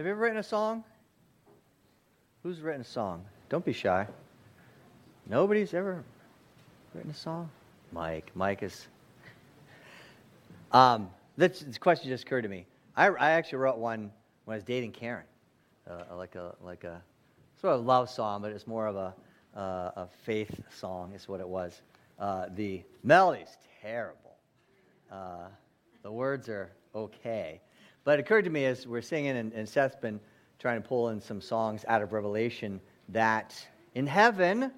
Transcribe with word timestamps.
Have 0.00 0.06
you 0.06 0.12
ever 0.12 0.22
written 0.22 0.38
a 0.38 0.42
song? 0.42 0.82
Who's 2.42 2.62
written 2.62 2.80
a 2.80 2.84
song? 2.84 3.22
Don't 3.50 3.62
be 3.62 3.74
shy. 3.74 4.06
Nobody's 5.28 5.74
ever 5.74 6.02
written 6.94 7.10
a 7.10 7.14
song? 7.14 7.50
Mike. 7.92 8.30
Mike 8.34 8.62
is. 8.62 8.86
Um, 10.72 11.10
this, 11.36 11.60
this 11.60 11.76
question 11.76 12.08
just 12.08 12.24
occurred 12.24 12.44
to 12.44 12.48
me. 12.48 12.64
I, 12.96 13.08
I 13.08 13.32
actually 13.32 13.58
wrote 13.58 13.76
one 13.76 14.10
when 14.46 14.54
I 14.54 14.56
was 14.56 14.64
dating 14.64 14.92
Karen, 14.92 15.26
uh, 15.86 16.16
like 16.16 16.34
a 16.34 16.54
like 16.62 16.84
a 16.84 17.02
sort 17.60 17.74
of 17.74 17.84
love 17.84 18.08
song, 18.08 18.40
but 18.40 18.52
it's 18.52 18.66
more 18.66 18.86
of 18.86 18.96
a 18.96 19.14
uh, 19.54 19.90
a 19.96 20.08
faith 20.24 20.62
song. 20.70 21.12
Is 21.12 21.28
what 21.28 21.40
it 21.40 21.48
was. 21.48 21.82
Uh, 22.18 22.46
the 22.54 22.82
melody's 23.04 23.58
terrible. 23.82 24.38
Uh, 25.12 25.48
the 26.02 26.10
words 26.10 26.48
are 26.48 26.72
okay, 26.94 27.60
but 28.04 28.18
it 28.18 28.20
occurred 28.20 28.44
to 28.44 28.50
me 28.50 28.64
as 28.64 28.86
we're 28.86 29.02
singing, 29.02 29.36
and, 29.36 29.52
and 29.52 29.68
Seth's 29.68 29.96
been 29.96 30.20
trying 30.58 30.82
to 30.82 30.88
pull 30.88 31.08
in 31.08 31.20
some 31.20 31.40
songs 31.40 31.84
out 31.88 32.02
of 32.02 32.12
Revelation 32.12 32.80
that 33.08 33.54
in 33.94 34.06
heaven, 34.06 34.70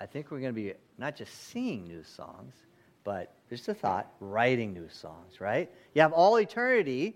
I 0.00 0.06
think 0.06 0.30
we're 0.30 0.40
going 0.40 0.54
to 0.54 0.60
be 0.60 0.72
not 0.98 1.16
just 1.16 1.48
singing 1.50 1.86
new 1.86 2.02
songs, 2.02 2.54
but 3.04 3.34
just 3.48 3.68
a 3.68 3.74
thought, 3.74 4.12
writing 4.20 4.72
new 4.72 4.88
songs, 4.88 5.40
right? 5.40 5.70
You 5.94 6.02
have 6.02 6.12
all 6.12 6.38
eternity 6.38 7.14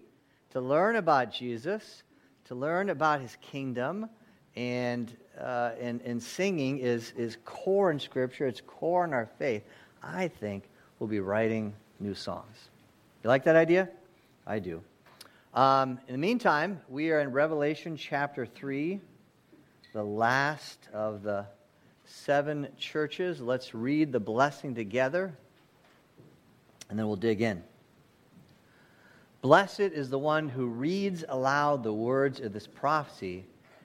to 0.50 0.60
learn 0.60 0.96
about 0.96 1.32
Jesus, 1.32 2.02
to 2.46 2.54
learn 2.54 2.90
about 2.90 3.20
his 3.20 3.36
kingdom, 3.40 4.08
and, 4.54 5.14
uh, 5.40 5.72
and, 5.80 6.00
and 6.02 6.22
singing 6.22 6.78
is, 6.78 7.12
is 7.16 7.38
core 7.44 7.90
in 7.90 7.98
Scripture, 7.98 8.46
it's 8.46 8.60
core 8.60 9.04
in 9.04 9.12
our 9.12 9.26
faith. 9.38 9.64
I 10.02 10.28
think 10.28 10.64
we'll 10.98 11.08
be 11.08 11.20
writing 11.20 11.74
new 12.00 12.14
songs. 12.14 12.68
You 13.22 13.28
like 13.28 13.44
that 13.44 13.56
idea? 13.56 13.88
I 14.46 14.58
do. 14.58 14.82
Um, 15.54 16.00
in 16.08 16.12
the 16.14 16.18
meantime, 16.18 16.80
we 16.88 17.10
are 17.12 17.20
in 17.20 17.30
Revelation 17.30 17.96
chapter 17.96 18.44
3, 18.44 19.00
the 19.92 20.02
last 20.02 20.88
of 20.92 21.22
the 21.22 21.46
seven 22.04 22.66
churches. 22.76 23.40
Let's 23.40 23.72
read 23.72 24.10
the 24.10 24.18
blessing 24.18 24.74
together, 24.74 25.32
and 26.90 26.98
then 26.98 27.06
we'll 27.06 27.16
dig 27.16 27.40
in. 27.40 27.62
Blessed 29.42 29.80
is 29.80 30.10
the 30.10 30.18
one 30.18 30.48
who 30.48 30.66
reads 30.66 31.24
aloud 31.28 31.84
the 31.84 31.92
words 31.92 32.40
of 32.40 32.52
this 32.52 32.66
prophecy, 32.66 33.44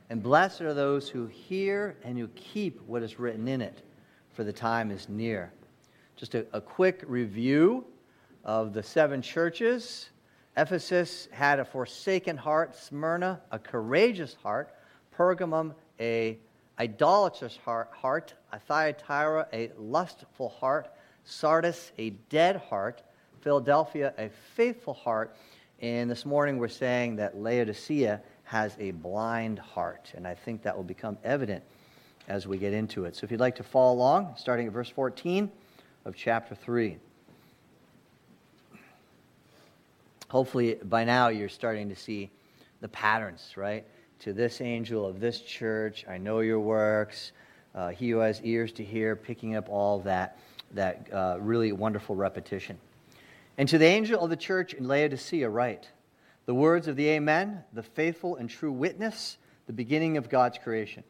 and 0.09 0.23
blessed 0.23 0.61
are 0.61 0.73
those 0.73 1.07
who 1.07 1.27
hear 1.27 1.97
and 2.03 2.17
who 2.17 2.29
keep 2.29 2.81
what 2.87 3.03
is 3.03 3.19
written 3.19 3.47
in 3.47 3.61
it, 3.61 3.83
for 4.33 4.43
the 4.43 4.53
time 4.53 4.89
is 4.89 5.07
near. 5.07 5.51
Just 6.15 6.33
a, 6.33 6.47
a 6.51 6.61
quick 6.61 7.03
review 7.05 7.85
of 8.43 8.73
the 8.73 8.81
seven 8.81 9.21
churches. 9.21 10.09
Ephesus 10.57 11.27
had 11.31 11.59
a 11.59 11.65
forsaken 11.65 12.35
heart, 12.35 12.75
Smyrna, 12.75 13.39
a 13.51 13.59
courageous 13.59 14.35
heart, 14.41 14.73
Pergamum, 15.15 15.75
a 15.99 16.39
idolatrous 16.79 17.57
heart, 17.57 18.33
Thyatira, 18.67 19.47
a 19.53 19.71
lustful 19.77 20.49
heart, 20.49 20.89
Sardis, 21.25 21.91
a 21.99 22.09
dead 22.29 22.55
heart, 22.55 23.03
Philadelphia, 23.41 24.13
a 24.17 24.29
faithful 24.55 24.95
heart, 24.95 25.35
and 25.79 26.09
this 26.09 26.25
morning 26.25 26.57
we're 26.57 26.67
saying 26.67 27.17
that 27.17 27.37
Laodicea 27.37 28.19
has 28.43 28.75
a 28.79 28.91
blind 28.91 29.59
heart, 29.59 30.11
and 30.15 30.27
I 30.27 30.33
think 30.33 30.63
that 30.63 30.75
will 30.75 30.83
become 30.83 31.19
evident 31.23 31.63
as 32.27 32.47
we 32.47 32.57
get 32.57 32.73
into 32.73 33.05
it. 33.05 33.15
So 33.15 33.25
if 33.25 33.31
you'd 33.31 33.39
like 33.39 33.57
to 33.57 33.63
follow 33.63 33.93
along, 33.93 34.33
starting 34.37 34.65
at 34.65 34.73
verse 34.73 34.89
14 34.89 35.51
of 36.05 36.15
chapter 36.15 36.55
3. 36.55 36.97
Hopefully 40.27 40.75
by 40.83 41.03
now 41.03 41.29
you're 41.29 41.49
starting 41.49 41.89
to 41.89 41.95
see 41.95 42.29
the 42.81 42.87
patterns, 42.87 43.53
right? 43.55 43.85
To 44.19 44.33
this 44.33 44.61
angel 44.61 45.05
of 45.05 45.19
this 45.19 45.41
church, 45.41 46.05
I 46.09 46.17
know 46.17 46.39
your 46.39 46.59
works. 46.59 47.31
Uh, 47.73 47.89
he 47.89 48.09
who 48.09 48.17
has 48.19 48.41
ears 48.41 48.71
to 48.73 48.83
hear, 48.83 49.15
picking 49.15 49.55
up 49.55 49.69
all 49.69 49.99
that, 49.99 50.39
that 50.71 51.07
uh, 51.13 51.37
really 51.39 51.71
wonderful 51.71 52.15
repetition. 52.15 52.77
And 53.57 53.69
to 53.69 53.77
the 53.77 53.85
angel 53.85 54.23
of 54.23 54.29
the 54.29 54.37
church 54.37 54.73
in 54.73 54.87
Laodicea, 54.87 55.49
write 55.49 55.89
the 56.45 56.55
words 56.55 56.87
of 56.87 56.95
the 56.95 57.09
Amen, 57.09 57.63
the 57.73 57.83
faithful 57.83 58.37
and 58.37 58.49
true 58.49 58.71
witness, 58.71 59.37
the 59.67 59.73
beginning 59.73 60.17
of 60.17 60.29
God's 60.29 60.57
creation. 60.57 61.03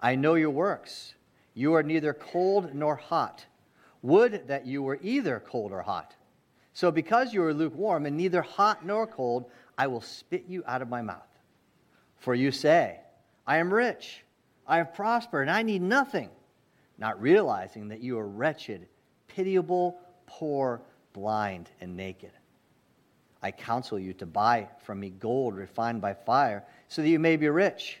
I 0.00 0.14
know 0.14 0.34
your 0.34 0.50
works. 0.50 1.14
You 1.54 1.74
are 1.74 1.82
neither 1.82 2.12
cold 2.12 2.74
nor 2.74 2.96
hot. 2.96 3.46
Would 4.02 4.48
that 4.48 4.66
you 4.66 4.82
were 4.82 4.98
either 5.02 5.42
cold 5.44 5.72
or 5.72 5.82
hot. 5.82 6.14
So, 6.80 6.90
because 6.90 7.34
you 7.34 7.42
are 7.42 7.52
lukewarm 7.52 8.06
and 8.06 8.16
neither 8.16 8.40
hot 8.40 8.86
nor 8.86 9.06
cold, 9.06 9.50
I 9.76 9.86
will 9.86 10.00
spit 10.00 10.46
you 10.48 10.64
out 10.66 10.80
of 10.80 10.88
my 10.88 11.02
mouth. 11.02 11.28
For 12.16 12.34
you 12.34 12.50
say, 12.50 13.00
I 13.46 13.58
am 13.58 13.70
rich, 13.70 14.24
I 14.66 14.78
have 14.78 14.94
prospered, 14.94 15.42
and 15.42 15.50
I 15.50 15.62
need 15.62 15.82
nothing, 15.82 16.30
not 16.96 17.20
realizing 17.20 17.88
that 17.88 18.00
you 18.00 18.18
are 18.18 18.26
wretched, 18.26 18.88
pitiable, 19.28 19.98
poor, 20.24 20.80
blind, 21.12 21.68
and 21.82 21.98
naked. 21.98 22.32
I 23.42 23.50
counsel 23.50 23.98
you 23.98 24.14
to 24.14 24.24
buy 24.24 24.66
from 24.78 25.00
me 25.00 25.10
gold 25.10 25.56
refined 25.56 26.00
by 26.00 26.14
fire, 26.14 26.64
so 26.88 27.02
that 27.02 27.08
you 27.10 27.18
may 27.18 27.36
be 27.36 27.50
rich 27.50 28.00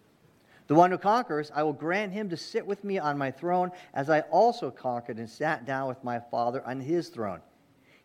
The 0.71 0.75
one 0.75 0.89
who 0.89 0.97
conquers, 0.97 1.51
I 1.53 1.63
will 1.63 1.73
grant 1.73 2.13
him 2.13 2.29
to 2.29 2.37
sit 2.37 2.65
with 2.65 2.85
me 2.85 2.97
on 2.97 3.17
my 3.17 3.29
throne, 3.29 3.73
as 3.93 4.09
I 4.09 4.21
also 4.21 4.71
conquered 4.71 5.17
and 5.17 5.29
sat 5.29 5.65
down 5.65 5.89
with 5.89 6.01
my 6.01 6.17
Father 6.17 6.65
on 6.65 6.79
his 6.79 7.09
throne. 7.09 7.41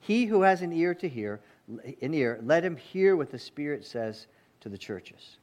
He 0.00 0.24
who 0.24 0.42
has 0.42 0.62
an 0.62 0.72
ear 0.72 0.92
to 0.92 1.08
hear, 1.08 1.38
an 2.02 2.12
ear, 2.12 2.40
let 2.42 2.64
him 2.64 2.76
hear 2.76 3.14
what 3.14 3.30
the 3.30 3.38
Spirit 3.38 3.84
says 3.84 4.26
to 4.62 4.68
the 4.68 4.76
churches. 4.76 5.36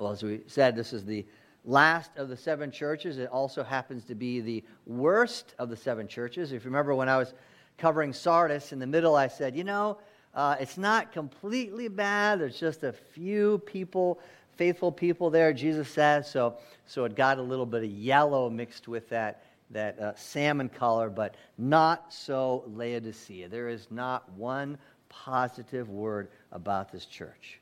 Well, 0.00 0.10
as 0.10 0.24
we 0.24 0.40
said, 0.48 0.74
this 0.74 0.92
is 0.92 1.04
the 1.04 1.24
last 1.64 2.10
of 2.16 2.28
the 2.28 2.36
seven 2.36 2.72
churches. 2.72 3.18
It 3.18 3.30
also 3.30 3.62
happens 3.62 4.04
to 4.06 4.16
be 4.16 4.40
the 4.40 4.64
worst 4.84 5.54
of 5.60 5.68
the 5.68 5.76
seven 5.76 6.08
churches. 6.08 6.50
If 6.50 6.64
you 6.64 6.70
remember 6.70 6.92
when 6.96 7.08
I 7.08 7.18
was 7.18 7.34
covering 7.76 8.12
Sardis, 8.12 8.72
in 8.72 8.80
the 8.80 8.86
middle 8.88 9.14
I 9.14 9.28
said, 9.28 9.54
you 9.54 9.62
know, 9.62 9.98
uh, 10.34 10.56
it's 10.58 10.76
not 10.76 11.12
completely 11.12 11.86
bad. 11.86 12.40
There's 12.40 12.58
just 12.58 12.82
a 12.82 12.92
few 12.92 13.58
people 13.60 14.18
faithful 14.58 14.92
people 14.92 15.30
there, 15.30 15.52
Jesus 15.54 15.88
says. 15.88 16.30
So, 16.30 16.58
so 16.86 17.04
it 17.04 17.14
got 17.14 17.38
a 17.38 17.42
little 17.42 17.64
bit 17.64 17.84
of 17.84 17.90
yellow 17.90 18.50
mixed 18.50 18.88
with 18.88 19.08
that, 19.08 19.44
that 19.70 19.98
uh, 19.98 20.14
salmon 20.16 20.68
color, 20.68 21.08
but 21.08 21.36
not 21.56 22.12
so 22.12 22.64
Laodicea. 22.66 23.48
There 23.48 23.68
is 23.68 23.86
not 23.90 24.30
one 24.32 24.76
positive 25.08 25.88
word 25.88 26.28
about 26.52 26.92
this 26.92 27.06
church. 27.06 27.60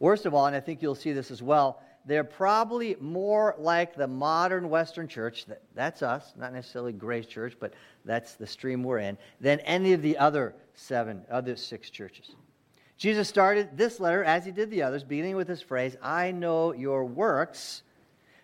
Worst 0.00 0.26
of 0.26 0.34
all, 0.34 0.46
and 0.46 0.56
I 0.56 0.60
think 0.60 0.82
you'll 0.82 0.96
see 0.96 1.12
this 1.12 1.30
as 1.30 1.42
well, 1.42 1.80
they're 2.06 2.24
probably 2.24 2.96
more 3.00 3.54
like 3.58 3.94
the 3.94 4.06
modern 4.06 4.68
Western 4.68 5.08
church, 5.08 5.46
that, 5.46 5.62
that's 5.74 6.02
us, 6.02 6.34
not 6.36 6.52
necessarily 6.52 6.92
Grace 6.92 7.26
Church, 7.26 7.56
but 7.58 7.72
that's 8.04 8.34
the 8.34 8.46
stream 8.46 8.82
we're 8.82 8.98
in, 8.98 9.16
than 9.40 9.60
any 9.60 9.92
of 9.92 10.02
the 10.02 10.18
other 10.18 10.54
seven, 10.74 11.22
other 11.30 11.56
six 11.56 11.88
churches. 11.88 12.34
Jesus 12.96 13.28
started 13.28 13.76
this 13.76 13.98
letter, 14.00 14.22
as 14.22 14.44
he 14.44 14.52
did 14.52 14.70
the 14.70 14.82
others, 14.82 15.02
beginning 15.02 15.36
with 15.36 15.48
this 15.48 15.62
phrase 15.62 15.96
I 16.02 16.30
know 16.30 16.72
your 16.72 17.04
works. 17.04 17.82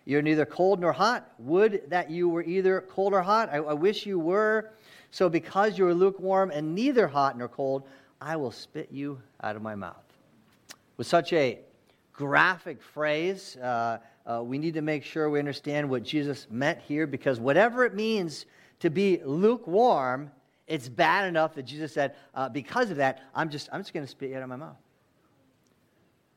You're 0.05 0.21
neither 0.21 0.45
cold 0.45 0.79
nor 0.79 0.91
hot. 0.91 1.31
Would 1.39 1.83
that 1.89 2.09
you 2.09 2.27
were 2.27 2.43
either 2.43 2.81
cold 2.81 3.13
or 3.13 3.21
hot. 3.21 3.49
I, 3.51 3.57
I 3.57 3.73
wish 3.73 4.05
you 4.05 4.19
were. 4.19 4.71
So, 5.11 5.29
because 5.29 5.77
you 5.77 5.85
are 5.87 5.93
lukewarm 5.93 6.51
and 6.51 6.73
neither 6.73 7.07
hot 7.07 7.37
nor 7.37 7.47
cold, 7.47 7.83
I 8.19 8.35
will 8.35 8.51
spit 8.51 8.89
you 8.91 9.21
out 9.41 9.55
of 9.55 9.61
my 9.61 9.75
mouth. 9.75 10.03
With 10.97 11.07
such 11.07 11.33
a 11.33 11.59
graphic 12.13 12.81
phrase, 12.81 13.57
uh, 13.57 13.99
uh, 14.25 14.43
we 14.43 14.57
need 14.57 14.75
to 14.75 14.81
make 14.81 15.03
sure 15.03 15.29
we 15.29 15.39
understand 15.39 15.89
what 15.89 16.03
Jesus 16.03 16.47
meant 16.49 16.79
here 16.79 17.07
because 17.07 17.39
whatever 17.39 17.83
it 17.85 17.93
means 17.93 18.45
to 18.79 18.89
be 18.89 19.19
lukewarm, 19.23 20.31
it's 20.71 20.87
bad 20.87 21.27
enough 21.27 21.53
that 21.55 21.63
Jesus 21.63 21.93
said, 21.93 22.15
uh, 22.33 22.47
because 22.47 22.91
of 22.91 22.97
that, 22.97 23.23
I'm 23.35 23.49
just, 23.49 23.67
I'm 23.73 23.81
just 23.81 23.93
going 23.93 24.05
to 24.05 24.09
spit 24.09 24.33
out 24.33 24.41
of 24.41 24.47
my 24.47 24.55
mouth. 24.55 24.77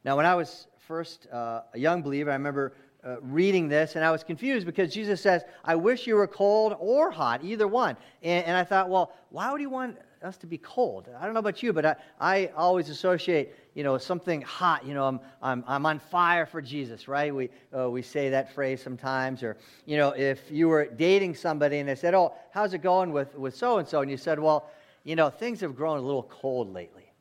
Now, 0.05 0.17
when 0.17 0.27
I 0.27 0.35
was 0.35 0.67
first 0.89 1.29
uh, 1.33 1.63
a 1.73 1.79
young 1.79 2.03
believer, 2.03 2.31
I 2.31 2.35
remember 2.35 2.75
uh, 3.05 3.21
reading 3.21 3.69
this 3.69 3.95
and 3.95 4.05
I 4.05 4.11
was 4.11 4.25
confused 4.25 4.67
because 4.67 4.93
Jesus 4.93 5.21
says, 5.21 5.45
I 5.65 5.77
wish 5.77 6.07
you 6.07 6.17
were 6.17 6.27
cold 6.27 6.75
or 6.81 7.13
hot, 7.13 7.45
either 7.45 7.69
one. 7.69 7.97
And, 8.23 8.45
and 8.45 8.57
I 8.57 8.65
thought, 8.65 8.91
well, 8.91 9.13
why 9.31 9.53
would 9.53 9.61
he 9.61 9.69
want 9.69 9.99
us 10.25 10.37
to 10.39 10.47
be 10.47 10.59
cold. 10.59 11.09
I 11.19 11.25
don't 11.25 11.35
know 11.35 11.41
about 11.41 11.63
you, 11.63 11.73
but 11.73 11.85
I, 11.85 11.97
I 12.19 12.51
always 12.57 12.89
associate, 12.89 13.55
you 13.75 13.85
know, 13.85 13.99
something 13.99 14.41
hot. 14.43 14.85
You 14.85 14.95
know, 14.95 15.05
I'm, 15.05 15.21
I'm, 15.43 15.65
I'm 15.69 15.87
on 15.87 15.99
fire 15.99 16.47
for 16.47 16.63
Jesus, 16.63 17.07
right? 17.07 17.35
We, 17.35 17.51
uh, 17.77 17.91
we 17.91 18.03
say 18.03 18.31
that 18.31 18.53
phrase 18.55 18.83
sometimes. 18.83 19.43
Or, 19.43 19.57
you 19.85 19.97
know, 19.97 20.11
if 20.11 20.51
you 20.51 20.69
were 20.69 20.87
dating 20.87 21.35
somebody 21.35 21.79
and 21.79 21.89
they 21.89 21.95
said, 21.95 22.15
oh, 22.15 22.35
how's 22.51 22.75
it 22.75 22.79
going 22.83 23.13
with, 23.13 23.35
with 23.37 23.55
so-and-so? 23.55 24.01
And 24.01 24.11
you 24.11 24.17
said, 24.17 24.39
well, 24.41 24.71
you 25.05 25.15
know, 25.15 25.29
things 25.29 25.61
have 25.61 25.77
grown 25.77 25.99
a 25.99 26.03
little 26.03 26.23
cold 26.25 26.73
lately. 26.73 27.13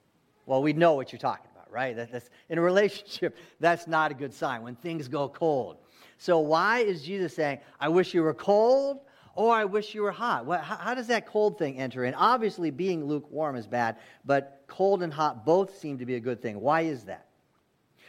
Well, 0.45 0.63
we 0.63 0.73
know 0.73 0.93
what 0.93 1.11
you're 1.11 1.19
talking 1.19 1.49
about, 1.53 1.71
right? 1.71 1.95
That, 1.95 2.11
that's, 2.11 2.29
in 2.49 2.57
a 2.57 2.61
relationship, 2.61 3.37
that's 3.59 3.85
not 3.85 4.11
a 4.11 4.13
good 4.13 4.33
sign 4.33 4.63
when 4.63 4.75
things 4.75 5.07
go 5.07 5.27
cold. 5.27 5.77
So 6.17 6.39
why 6.39 6.79
is 6.79 7.03
Jesus 7.03 7.35
saying, 7.35 7.59
I 7.79 7.89
wish 7.89 8.13
you 8.13 8.23
were 8.23 8.33
cold? 8.33 9.01
Oh, 9.35 9.49
I 9.49 9.65
wish 9.65 9.95
you 9.95 10.03
were 10.03 10.11
hot. 10.11 10.45
How, 10.45 10.75
how, 10.77 10.93
does 10.93 11.07
that 11.07 11.25
cold 11.25 11.57
thing 11.57 11.79
enter 11.79 12.05
in? 12.05 12.13
Obviously, 12.13 12.69
being 12.69 13.05
lukewarm 13.05 13.55
is 13.55 13.65
bad, 13.65 13.97
but 14.25 14.63
cold 14.67 15.01
and 15.01 15.11
hot 15.11 15.45
both 15.45 15.77
seem 15.77 15.97
to 15.97 16.05
be 16.05 16.15
a 16.15 16.19
good 16.19 16.41
thing. 16.41 16.59
Why 16.59 16.81
is 16.81 17.05
that? 17.05 17.27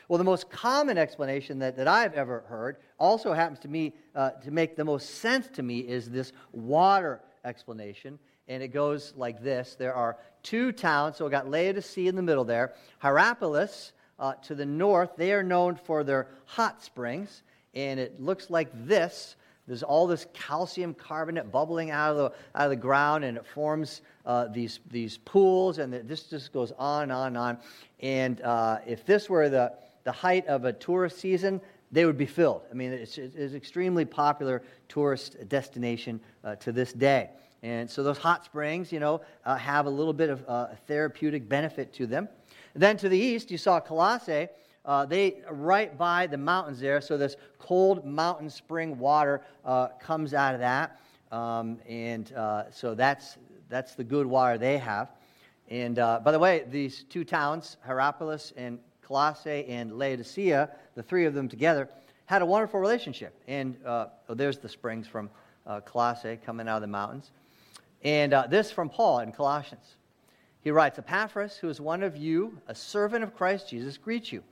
Well, 0.08 0.18
the 0.18 0.24
most 0.24 0.50
common 0.50 0.98
explanation 0.98 1.58
that, 1.60 1.76
that 1.78 1.88
I've 1.88 2.12
ever 2.12 2.40
heard 2.46 2.76
also 2.98 3.32
happens 3.32 3.58
to 3.60 3.68
me 3.68 3.94
uh, 4.14 4.30
to 4.42 4.50
make 4.50 4.76
the 4.76 4.84
most 4.84 5.16
sense 5.16 5.48
to 5.54 5.62
me 5.62 5.78
is 5.78 6.10
this 6.10 6.32
water 6.52 7.22
explanation. 7.44 8.18
And 8.46 8.62
it 8.62 8.68
goes 8.68 9.14
like 9.16 9.42
this 9.42 9.76
There 9.78 9.94
are 9.94 10.18
two 10.42 10.72
towns, 10.72 11.16
so 11.16 11.24
we 11.24 11.30
got 11.30 11.48
Laodicea 11.48 12.08
in 12.08 12.16
the 12.16 12.22
middle 12.22 12.44
there. 12.44 12.74
Hierapolis 12.98 13.92
uh, 14.18 14.34
to 14.42 14.54
the 14.54 14.66
north, 14.66 15.16
they 15.16 15.32
are 15.32 15.42
known 15.42 15.76
for 15.76 16.04
their 16.04 16.28
hot 16.44 16.82
springs. 16.82 17.42
And 17.72 17.98
it 17.98 18.20
looks 18.20 18.50
like 18.50 18.68
this 18.86 19.36
there's 19.66 19.82
all 19.82 20.06
this 20.06 20.26
calcium 20.34 20.92
carbonate 20.92 21.50
bubbling 21.50 21.90
out 21.90 22.10
of 22.10 22.16
the, 22.16 22.24
out 22.58 22.64
of 22.64 22.70
the 22.70 22.76
ground, 22.76 23.24
and 23.24 23.38
it 23.38 23.46
forms 23.46 24.02
uh, 24.26 24.48
these, 24.48 24.80
these 24.90 25.18
pools, 25.18 25.78
and 25.78 25.92
this 25.92 26.24
just 26.24 26.52
goes 26.52 26.72
on 26.78 27.04
and 27.04 27.12
on 27.12 27.26
and 27.28 27.38
on. 27.38 27.58
And 28.00 28.40
uh, 28.42 28.78
if 28.86 29.06
this 29.06 29.30
were 29.30 29.48
the, 29.48 29.72
the 30.04 30.12
height 30.12 30.46
of 30.46 30.64
a 30.64 30.72
tourist 30.72 31.18
season, 31.18 31.60
they 31.92 32.04
would 32.04 32.18
be 32.18 32.26
filled. 32.26 32.62
I 32.70 32.74
mean, 32.74 32.92
it's, 32.92 33.16
it's 33.16 33.36
an 33.36 33.56
extremely 33.56 34.04
popular 34.04 34.62
tourist 34.88 35.48
destination 35.48 36.20
uh, 36.42 36.56
to 36.56 36.72
this 36.72 36.92
day. 36.92 37.30
And 37.62 37.90
so 37.90 38.02
those 38.02 38.18
hot 38.18 38.44
springs, 38.44 38.92
you 38.92 39.00
know, 39.00 39.22
uh, 39.46 39.56
have 39.56 39.86
a 39.86 39.90
little 39.90 40.12
bit 40.12 40.28
of 40.28 40.44
uh, 40.46 40.66
therapeutic 40.86 41.48
benefit 41.48 41.94
to 41.94 42.06
them. 42.06 42.28
Then 42.74 42.98
to 42.98 43.08
the 43.08 43.16
east, 43.16 43.50
you 43.50 43.56
saw 43.56 43.80
Colossae, 43.80 44.48
uh, 44.84 45.06
they 45.06 45.36
right 45.50 45.96
by 45.96 46.26
the 46.26 46.36
mountains 46.36 46.78
there, 46.78 47.00
so 47.00 47.16
this 47.16 47.36
cold 47.58 48.04
mountain 48.04 48.50
spring 48.50 48.98
water 48.98 49.40
uh, 49.64 49.88
comes 49.98 50.34
out 50.34 50.54
of 50.54 50.60
that, 50.60 51.00
um, 51.32 51.78
and 51.88 52.32
uh, 52.34 52.70
so 52.70 52.94
that's 52.94 53.38
that's 53.70 53.94
the 53.94 54.04
good 54.04 54.26
water 54.26 54.58
they 54.58 54.76
have. 54.76 55.10
And 55.70 55.98
uh, 55.98 56.20
by 56.22 56.32
the 56.32 56.38
way, 56.38 56.64
these 56.70 57.04
two 57.04 57.24
towns, 57.24 57.78
Hierapolis 57.86 58.52
and 58.56 58.78
Colossae 59.00 59.64
and 59.68 59.98
Laodicea, 59.98 60.68
the 60.94 61.02
three 61.02 61.24
of 61.24 61.32
them 61.32 61.48
together, 61.48 61.88
had 62.26 62.42
a 62.42 62.46
wonderful 62.46 62.78
relationship. 62.78 63.34
And 63.48 63.76
uh, 63.86 64.08
oh, 64.28 64.34
there's 64.34 64.58
the 64.58 64.68
springs 64.68 65.06
from 65.06 65.30
uh, 65.66 65.80
Colossae 65.80 66.38
coming 66.44 66.68
out 66.68 66.76
of 66.76 66.82
the 66.82 66.88
mountains. 66.88 67.30
And 68.02 68.34
this 68.50 68.70
from 68.70 68.90
Paul 68.90 69.20
in 69.20 69.32
Colossians. 69.32 69.96
He 70.60 70.70
writes, 70.70 70.98
Epaphras, 70.98 71.56
who 71.56 71.70
is 71.70 71.80
one 71.80 72.02
of 72.02 72.18
you, 72.18 72.58
a 72.68 72.74
servant 72.74 73.24
of 73.24 73.34
Christ 73.34 73.70
Jesus, 73.70 73.96
greets 73.96 74.30
you 74.30 74.42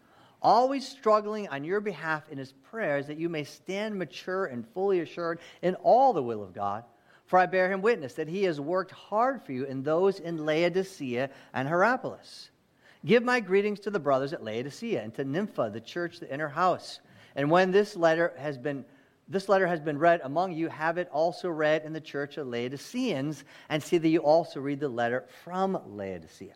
always 0.42 0.86
struggling 0.86 1.48
on 1.48 1.64
your 1.64 1.80
behalf 1.80 2.28
in 2.30 2.38
his 2.38 2.52
prayers 2.52 3.06
that 3.06 3.18
you 3.18 3.28
may 3.28 3.44
stand 3.44 3.96
mature 3.96 4.46
and 4.46 4.66
fully 4.68 5.00
assured 5.00 5.38
in 5.62 5.74
all 5.76 6.12
the 6.12 6.22
will 6.22 6.42
of 6.42 6.52
God. 6.52 6.84
For 7.26 7.38
I 7.38 7.46
bear 7.46 7.70
him 7.70 7.80
witness 7.80 8.14
that 8.14 8.28
he 8.28 8.44
has 8.44 8.60
worked 8.60 8.90
hard 8.90 9.42
for 9.42 9.52
you 9.52 9.66
and 9.66 9.84
those 9.84 10.20
in 10.20 10.44
Laodicea 10.44 11.30
and 11.54 11.68
Hierapolis. 11.68 12.50
Give 13.04 13.22
my 13.22 13.40
greetings 13.40 13.80
to 13.80 13.90
the 13.90 13.98
brothers 13.98 14.32
at 14.32 14.44
Laodicea 14.44 15.00
and 15.02 15.14
to 15.14 15.24
Nympha, 15.24 15.70
the 15.72 15.80
church 15.80 16.20
in 16.20 16.40
her 16.40 16.48
house. 16.48 17.00
And 17.34 17.50
when 17.50 17.70
this 17.70 17.96
letter 17.96 18.34
has 18.36 18.58
been 18.58 18.84
this 19.28 19.48
letter 19.48 19.66
has 19.66 19.80
been 19.80 19.98
read 19.98 20.20
among 20.24 20.52
you, 20.52 20.68
have 20.68 20.98
it 20.98 21.08
also 21.10 21.48
read 21.48 21.84
in 21.84 21.92
the 21.92 22.00
church 22.00 22.36
of 22.36 22.48
Laodiceans, 22.48 23.44
and 23.70 23.82
see 23.82 23.96
that 23.96 24.08
you 24.08 24.18
also 24.18 24.60
read 24.60 24.80
the 24.80 24.88
letter 24.88 25.24
from 25.44 25.80
Laodicea. 25.86 26.52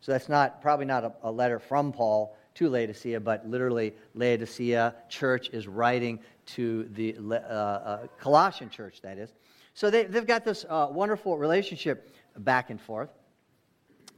So 0.00 0.12
that's 0.12 0.28
not 0.28 0.62
probably 0.62 0.86
not 0.86 1.02
a, 1.02 1.12
a 1.24 1.32
letter 1.32 1.58
from 1.58 1.92
Paul 1.92 2.36
to 2.54 2.68
Laodicea, 2.68 3.20
but 3.20 3.48
literally 3.48 3.94
Laodicea 4.14 4.94
church 5.08 5.50
is 5.50 5.66
writing 5.68 6.18
to 6.46 6.88
the 6.92 7.16
uh, 7.18 7.34
uh, 7.34 8.06
Colossian 8.18 8.70
church, 8.70 9.00
that 9.02 9.18
is. 9.18 9.32
So 9.74 9.90
they, 9.90 10.04
have 10.04 10.26
got 10.26 10.44
this 10.44 10.64
uh, 10.68 10.88
wonderful 10.90 11.38
relationship 11.38 12.14
back 12.36 12.70
and 12.70 12.80
forth. 12.80 13.10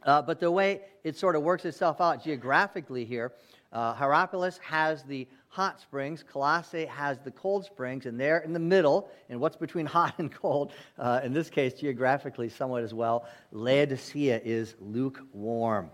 Uh, 0.05 0.23
but 0.23 0.41
the 0.41 0.51
way 0.51 0.81
it 1.05 1.17
sort 1.17 1.37
of 1.37 1.43
works 1.43 1.65
itself 1.65 2.01
out 2.01 2.25
geographically 2.25 3.05
here, 3.05 3.33
uh, 3.73 3.95
Hierapolis 3.95 4.59
has 4.59 5.03
the 5.05 5.27
hot 5.49 5.81
springs, 5.81 6.23
Colossae 6.23 6.87
has 6.87 7.19
the 7.21 7.31
cold 7.31 7.65
springs, 7.65 8.07
and 8.07 8.19
there 8.19 8.39
in 8.39 8.53
the 8.53 8.59
middle, 8.59 9.11
and 9.29 9.39
what's 9.39 9.57
between 9.57 9.87
hot 9.99 10.15
and 10.19 10.33
cold, 10.33 10.73
uh, 10.99 11.21
in 11.23 11.33
this 11.33 11.51
case 11.51 11.75
geographically 11.75 12.49
somewhat 12.49 12.83
as 12.83 12.95
well, 12.95 13.27
Laodicea 13.53 14.41
is 14.45 14.75
lukewarm. 14.81 15.91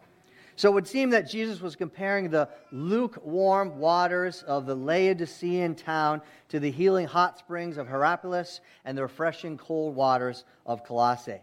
So 0.59 0.71
it 0.71 0.75
would 0.75 0.89
seem 0.89 1.11
that 1.11 1.31
Jesus 1.31 1.61
was 1.61 1.77
comparing 1.77 2.31
the 2.31 2.49
lukewarm 2.73 3.79
waters 3.79 4.43
of 4.43 4.67
the 4.67 4.75
Laodicean 4.75 5.77
town 5.77 6.21
to 6.49 6.59
the 6.59 6.73
healing 6.73 7.07
hot 7.07 7.39
springs 7.39 7.77
of 7.77 7.87
Hierapolis 7.87 8.59
and 8.85 8.99
the 8.99 9.03
refreshing 9.03 9.57
cold 9.57 9.95
waters 9.95 10.45
of 10.67 10.83
Colossae. 10.83 11.41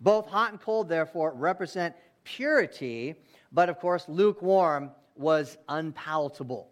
Both 0.00 0.28
hot 0.28 0.50
and 0.50 0.58
cold, 0.58 0.88
therefore, 0.88 1.34
represent 1.34 1.94
purity, 2.24 3.16
but 3.52 3.68
of 3.68 3.78
course, 3.78 4.08
lukewarm 4.08 4.92
was 5.14 5.58
unpalatable. 5.68 6.71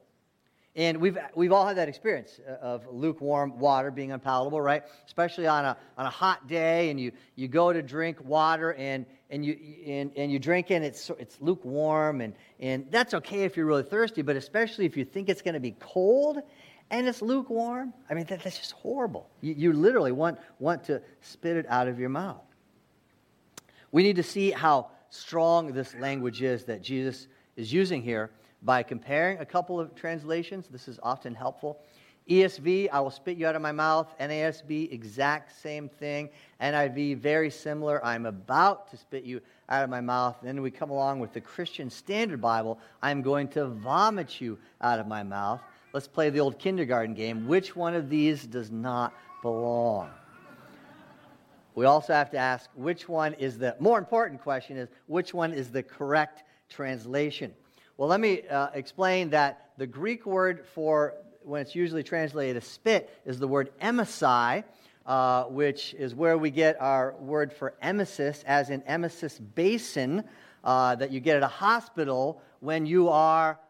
And 0.77 0.99
we've, 0.99 1.19
we've 1.35 1.51
all 1.51 1.67
had 1.67 1.79
that 1.79 1.89
experience 1.89 2.39
uh, 2.49 2.53
of 2.53 2.87
lukewarm 2.93 3.59
water 3.59 3.91
being 3.91 4.13
unpalatable, 4.13 4.61
right? 4.61 4.85
Especially 5.05 5.49
on 5.49 5.65
a, 5.65 5.77
on 5.99 6.07
a 6.07 6.11
hot 6.11 6.47
day, 6.47 6.91
and 6.91 7.01
you, 7.01 7.11
you 7.35 7.49
go 7.49 7.73
to 7.73 7.83
drink 7.83 8.19
water 8.25 8.75
and, 8.75 9.05
and, 9.31 9.45
you, 9.45 9.59
and, 9.85 10.13
and 10.17 10.31
you 10.31 10.39
drink 10.39 10.71
it, 10.71 10.75
and 10.75 10.85
it's, 10.85 11.11
it's 11.19 11.41
lukewarm, 11.41 12.21
and, 12.21 12.35
and 12.61 12.87
that's 12.91 13.15
okay 13.15 13.43
if 13.43 13.57
you're 13.57 13.67
really 13.67 13.83
thirsty, 13.83 14.23
but 14.23 14.37
especially 14.37 14.87
if 14.87 14.97
you 14.97 15.05
think 15.05 15.29
it's 15.29 15.43
going 15.43 15.55
to 15.55 15.61
be 15.61 15.75
cold 15.81 16.39
and 16.91 17.09
it's 17.09 17.21
lukewarm. 17.21 17.93
I 18.09 18.15
mean, 18.15 18.27
that, 18.27 18.43
that's 18.43 18.59
just 18.59 18.73
horrible. 18.73 19.29
You, 19.41 19.55
you 19.57 19.73
literally 19.73 20.13
want, 20.13 20.39
want 20.61 20.85
to 20.85 21.03
spit 21.21 21.57
it 21.57 21.67
out 21.69 21.89
of 21.89 21.99
your 21.99 22.11
mouth. 22.11 22.43
We 23.91 24.05
need 24.05 24.17
to 24.17 24.23
see 24.23 24.53
how 24.53 24.91
strong 25.09 25.73
this 25.73 25.97
language 25.97 26.43
is 26.43 26.65
that 26.67 26.81
Jesus 26.81 27.27
is 27.57 27.73
using 27.73 28.03
here 28.03 28.31
by 28.63 28.83
comparing 28.83 29.39
a 29.39 29.47
couple 29.47 29.81
of 29.81 29.95
translations. 29.95 30.69
This 30.69 30.89
is 30.89 30.99
often 31.03 31.35
helpful. 31.35 31.81
ESV, 32.29 32.89
I 32.93 33.01
will 33.01 33.11
spit 33.11 33.39
you 33.39 33.47
out 33.47 33.57
of 33.57 33.63
my 33.63 33.73
mouth. 33.73 34.15
NASB, 34.21 34.93
exact 34.93 35.61
same 35.61 35.89
thing. 35.89 36.31
NIV, 36.61 37.19
very 37.19 37.51
similar. 37.51 38.05
I'm 38.05 38.27
about 38.27 38.89
to 38.91 38.97
spit 38.97 39.25
you 39.25 39.41
out 39.69 39.83
of 39.83 39.91
my 39.91 40.01
mouth. 40.01 40.37
then 40.43 40.63
we 40.63 40.71
come 40.71 40.91
along 40.91 41.21
with 41.21 41.33
the 41.33 41.41
Christian 41.41 41.91
Standard 41.91 42.41
Bible. 42.41 42.79
I'm 43.03 43.23
going 43.23 43.49
to 43.49 43.67
vomit 43.67 44.41
you 44.41 44.59
out 44.81 45.01
of 45.01 45.09
my 45.09 45.23
mouth. 45.23 45.61
Let's 45.93 46.07
play 46.07 46.31
the 46.31 46.41
old 46.41 46.59
kindergarten 46.59 47.15
game. 47.15 47.49
Which 47.49 47.75
one 47.75 47.95
of 47.95 48.09
these 48.09 48.47
does 48.47 48.71
not 48.71 49.13
belong? 49.43 50.11
We 51.75 51.87
also 51.87 52.13
have 52.13 52.31
to 52.33 52.39
ask 52.39 52.69
which 52.75 53.09
one 53.09 53.35
is 53.35 53.59
the 53.59 53.75
more 53.81 53.99
important 53.99 54.41
question 54.41 54.77
is 54.77 54.89
which 55.07 55.33
one 55.33 55.53
is 55.53 55.71
the 55.71 55.83
correct 55.83 56.45
translation. 56.69 57.55
Well, 58.01 58.09
let 58.09 58.21
me 58.21 58.49
uh, 58.49 58.69
explain 58.73 59.29
that 59.29 59.73
the 59.77 59.87
Greek 59.87 60.25
word 60.25 60.65
for 60.75 61.17
when 61.43 61.61
it's 61.61 61.75
usually 61.75 62.03
translated 62.03 62.57
as 62.57 62.65
spit 62.65 63.11
is 63.27 63.39
the 63.39 63.47
word 63.47 63.73
emesis, 63.79 64.65
uh, 65.05 65.45
which 65.45 65.93
is 65.93 66.15
where 66.15 66.39
we 66.39 66.51
get 66.51 66.81
our 66.81 67.15
word 67.21 67.53
for 67.53 67.75
emesis, 67.83 68.43
as 68.47 68.71
in 68.71 68.81
emesis 68.89 69.39
basin 69.55 70.25
uh, 70.65 70.95
that 70.95 71.11
you 71.11 71.21
get 71.21 71.37
at 71.37 71.43
a 71.43 71.47
hospital 71.47 72.41
when 72.61 72.87
you 72.87 73.11
are 73.11 73.61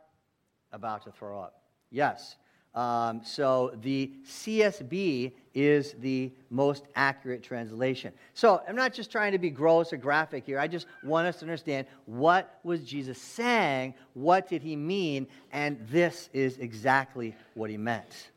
about 0.70 1.02
to 1.06 1.10
throw 1.10 1.40
up. 1.40 1.64
Yes. 1.90 2.36
Um, 2.74 3.22
so 3.24 3.76
the 3.82 4.12
CSB 4.24 5.32
is 5.54 5.94
the 5.98 6.30
most 6.50 6.84
accurate 6.94 7.42
translation. 7.42 8.12
So 8.34 8.62
I'm 8.68 8.76
not 8.76 8.92
just 8.92 9.10
trying 9.10 9.32
to 9.32 9.38
be 9.38 9.50
gross 9.50 9.92
or 9.92 9.96
graphic 9.96 10.46
here. 10.46 10.58
I 10.58 10.68
just 10.68 10.86
want 11.02 11.26
us 11.26 11.36
to 11.36 11.44
understand 11.44 11.88
what 12.06 12.60
was 12.62 12.84
Jesus 12.84 13.18
saying, 13.20 13.94
what 14.14 14.48
did 14.48 14.62
he 14.62 14.76
mean, 14.76 15.26
and 15.50 15.84
this 15.88 16.30
is 16.32 16.58
exactly 16.58 17.34
what 17.54 17.70
he 17.70 17.76
meant. 17.76 18.30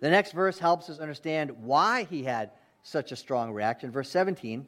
The 0.00 0.08
next 0.08 0.32
verse 0.32 0.58
helps 0.58 0.88
us 0.88 0.98
understand 0.98 1.50
why 1.62 2.04
he 2.04 2.24
had 2.24 2.52
such 2.82 3.12
a 3.12 3.16
strong 3.16 3.52
reaction. 3.52 3.90
Verse 3.90 4.08
17, 4.08 4.66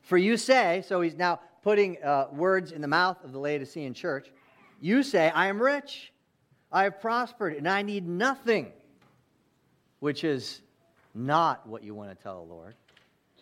for 0.00 0.16
you 0.16 0.38
say, 0.38 0.82
so 0.86 1.02
he's 1.02 1.16
now 1.16 1.40
putting 1.62 2.02
uh, 2.02 2.28
words 2.32 2.72
in 2.72 2.80
the 2.80 2.88
mouth 2.88 3.22
of 3.22 3.32
the 3.32 3.38
Laodicean 3.38 3.92
church, 3.92 4.30
you 4.80 5.02
say, 5.02 5.28
I 5.30 5.48
am 5.48 5.60
rich 5.60 6.12
I 6.76 6.82
have 6.82 7.00
prospered 7.00 7.54
and 7.54 7.66
I 7.66 7.80
need 7.80 8.06
nothing, 8.06 8.70
which 10.00 10.24
is 10.24 10.60
not 11.14 11.66
what 11.66 11.82
you 11.82 11.94
want 11.94 12.10
to 12.10 12.22
tell 12.22 12.44
the 12.44 12.52
Lord. 12.52 12.74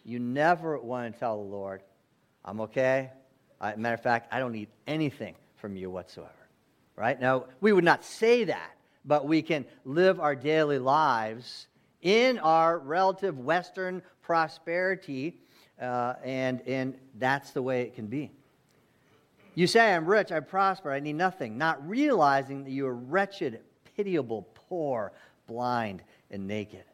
You 0.05 0.21
never 0.21 0.79
want 0.79 1.13
to 1.13 1.19
tell 1.19 1.39
the 1.39 1.51
Lord, 1.51 1.83
I'm 2.45 2.61
okay. 2.61 3.11
I, 3.61 3.75
matter 3.75 3.95
of 3.95 4.03
fact, 4.05 4.33
I 4.33 4.39
don't 4.39 4.53
need 4.53 4.69
anything 4.87 5.35
from 5.57 5.75
you 5.75 5.91
whatsoever. 5.91 6.31
Right? 6.95 7.21
Now, 7.21 7.47
we 7.61 7.73
would 7.73 7.83
not 7.83 8.05
say 8.05 8.45
that, 8.45 8.71
but 9.05 9.27
we 9.27 9.43
can 9.43 9.65
live 9.85 10.21
our 10.21 10.37
daily 10.37 10.79
lives 10.79 11.67
in 12.03 12.39
our 12.39 12.79
relative 12.79 13.37
Western 13.37 14.01
prosperity, 14.23 15.41
uh, 15.83 16.15
and, 16.23 16.61
and 16.69 16.95
that's 17.19 17.51
the 17.51 17.63
way 17.63 17.83
it 17.83 17.97
can 17.97 18.07
be. 18.07 18.31
You 19.55 19.67
say, 19.67 19.95
I'm 19.95 20.07
rich, 20.07 20.33
I 20.33 20.41
prosper, 20.41 20.91
I 20.91 21.01
need 21.01 21.15
nothing, 21.15 21.57
not 21.59 21.87
realizing 21.89 22.65
that 22.65 22.71
you 22.71 22.87
are 22.87 22.95
wretched, 22.95 23.61
pitiable, 23.97 24.49
poor, 24.69 25.13
blind, 25.47 26.03
and 26.31 26.47
naked 26.47 26.85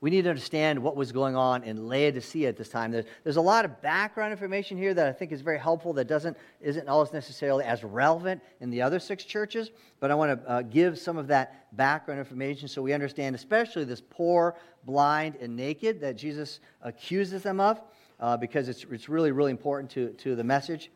we 0.00 0.10
need 0.10 0.22
to 0.22 0.30
understand 0.30 0.78
what 0.78 0.94
was 0.94 1.10
going 1.10 1.34
on 1.34 1.64
in 1.64 1.88
Laodicea 1.88 2.48
at 2.48 2.56
this 2.56 2.68
time. 2.68 2.92
There's, 2.92 3.36
a 3.36 3.40
lot 3.40 3.64
of 3.64 3.82
background 3.82 4.32
information 4.32 4.76
here 4.76 4.94
that 4.94 5.08
I 5.08 5.12
think 5.12 5.32
is 5.32 5.40
very 5.40 5.58
helpful 5.58 5.92
that 5.94 6.06
doesn't, 6.06 6.36
isn't 6.60 6.88
always 6.88 7.12
necessarily 7.12 7.64
as 7.64 7.82
relevant 7.82 8.40
in 8.60 8.70
the 8.70 8.80
other 8.80 9.00
six 9.00 9.24
churches, 9.24 9.70
but 9.98 10.10
I 10.10 10.14
want 10.14 10.40
to 10.40 10.48
uh, 10.48 10.62
give 10.62 10.98
some 10.98 11.16
of 11.16 11.26
that 11.28 11.74
background 11.76 12.20
information 12.20 12.68
so 12.68 12.80
we 12.80 12.92
understand, 12.92 13.34
especially 13.34 13.84
this 13.84 14.00
poor, 14.00 14.54
blind, 14.84 15.36
and 15.40 15.56
naked 15.56 16.00
that 16.00 16.16
Jesus 16.16 16.60
accuses 16.82 17.42
them 17.42 17.58
of, 17.58 17.80
uh, 18.20 18.36
because 18.36 18.68
it's, 18.68 18.84
it's 18.90 19.08
really, 19.08 19.32
really 19.32 19.50
important 19.50 19.90
to, 19.92 20.10
to 20.10 20.36
the 20.36 20.44
message. 20.44 20.90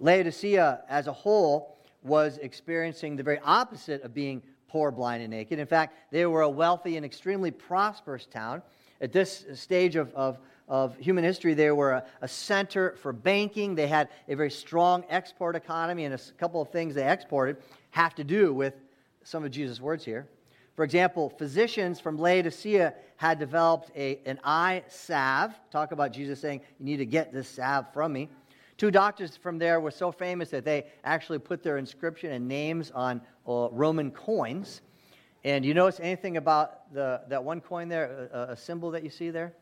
Laodicea 0.00 0.80
as 0.88 1.06
a 1.06 1.12
whole 1.12 1.76
was 2.02 2.38
experiencing 2.38 3.16
the 3.16 3.22
very 3.22 3.38
opposite 3.44 4.02
of 4.02 4.14
being 4.14 4.42
poor, 4.66 4.90
blind, 4.90 5.22
and 5.22 5.30
naked. 5.30 5.58
In 5.58 5.66
fact, 5.66 5.96
they 6.10 6.24
were 6.26 6.42
a 6.42 6.48
wealthy 6.48 6.96
and 6.96 7.04
extremely 7.04 7.50
prosperous 7.50 8.26
town. 8.26 8.62
At 9.00 9.12
this 9.12 9.44
stage 9.54 9.96
of, 9.96 10.12
of, 10.14 10.38
of 10.68 10.96
human 10.96 11.24
history, 11.24 11.54
they 11.54 11.70
were 11.70 11.92
a, 11.92 12.04
a, 12.22 12.28
center 12.28 12.96
for 12.96 13.12
banking. 13.12 13.74
They 13.74 13.88
had 13.88 14.08
a 14.28 14.36
very 14.36 14.50
strong 14.50 15.04
export 15.10 15.56
economy, 15.56 16.04
and 16.04 16.14
a 16.14 16.18
couple 16.38 16.62
of 16.62 16.70
things 16.70 16.94
they 16.94 17.08
exported 17.08 17.56
have 17.90 18.14
to 18.14 18.24
do 18.24 18.54
with 18.54 18.74
some 19.24 19.44
of 19.44 19.50
Jesus' 19.50 19.80
words 19.80 20.04
here. 20.04 20.26
For 20.76 20.84
example, 20.84 21.28
physicians 21.28 22.00
from 22.00 22.16
Laodicea 22.16 22.94
had 23.16 23.38
developed 23.38 23.90
a, 23.96 24.20
an 24.24 24.40
eye 24.44 24.82
salve. 24.88 25.52
Talk 25.70 25.92
about 25.92 26.12
Jesus 26.12 26.40
saying, 26.40 26.62
You 26.78 26.86
need 26.86 26.98
to 26.98 27.06
get 27.06 27.32
this 27.32 27.48
salve 27.48 27.92
from 27.92 28.12
me. 28.12 28.30
Two 28.80 28.90
doctors 28.90 29.36
from 29.36 29.58
there 29.58 29.78
were 29.78 29.90
so 29.90 30.10
famous 30.10 30.48
that 30.48 30.64
they 30.64 30.86
actually 31.04 31.38
put 31.38 31.62
their 31.62 31.76
inscription 31.76 32.32
and 32.32 32.48
names 32.48 32.90
on 32.92 33.20
uh, 33.46 33.68
Roman 33.72 34.10
coins. 34.10 34.80
And 35.44 35.66
you 35.66 35.74
notice 35.74 36.00
anything 36.00 36.38
about 36.38 36.90
the, 36.94 37.20
that 37.28 37.44
one 37.44 37.60
coin 37.60 37.90
there, 37.90 38.30
a, 38.32 38.52
a 38.52 38.56
symbol 38.56 38.90
that 38.92 39.04
you 39.04 39.10
see 39.10 39.28
there? 39.28 39.52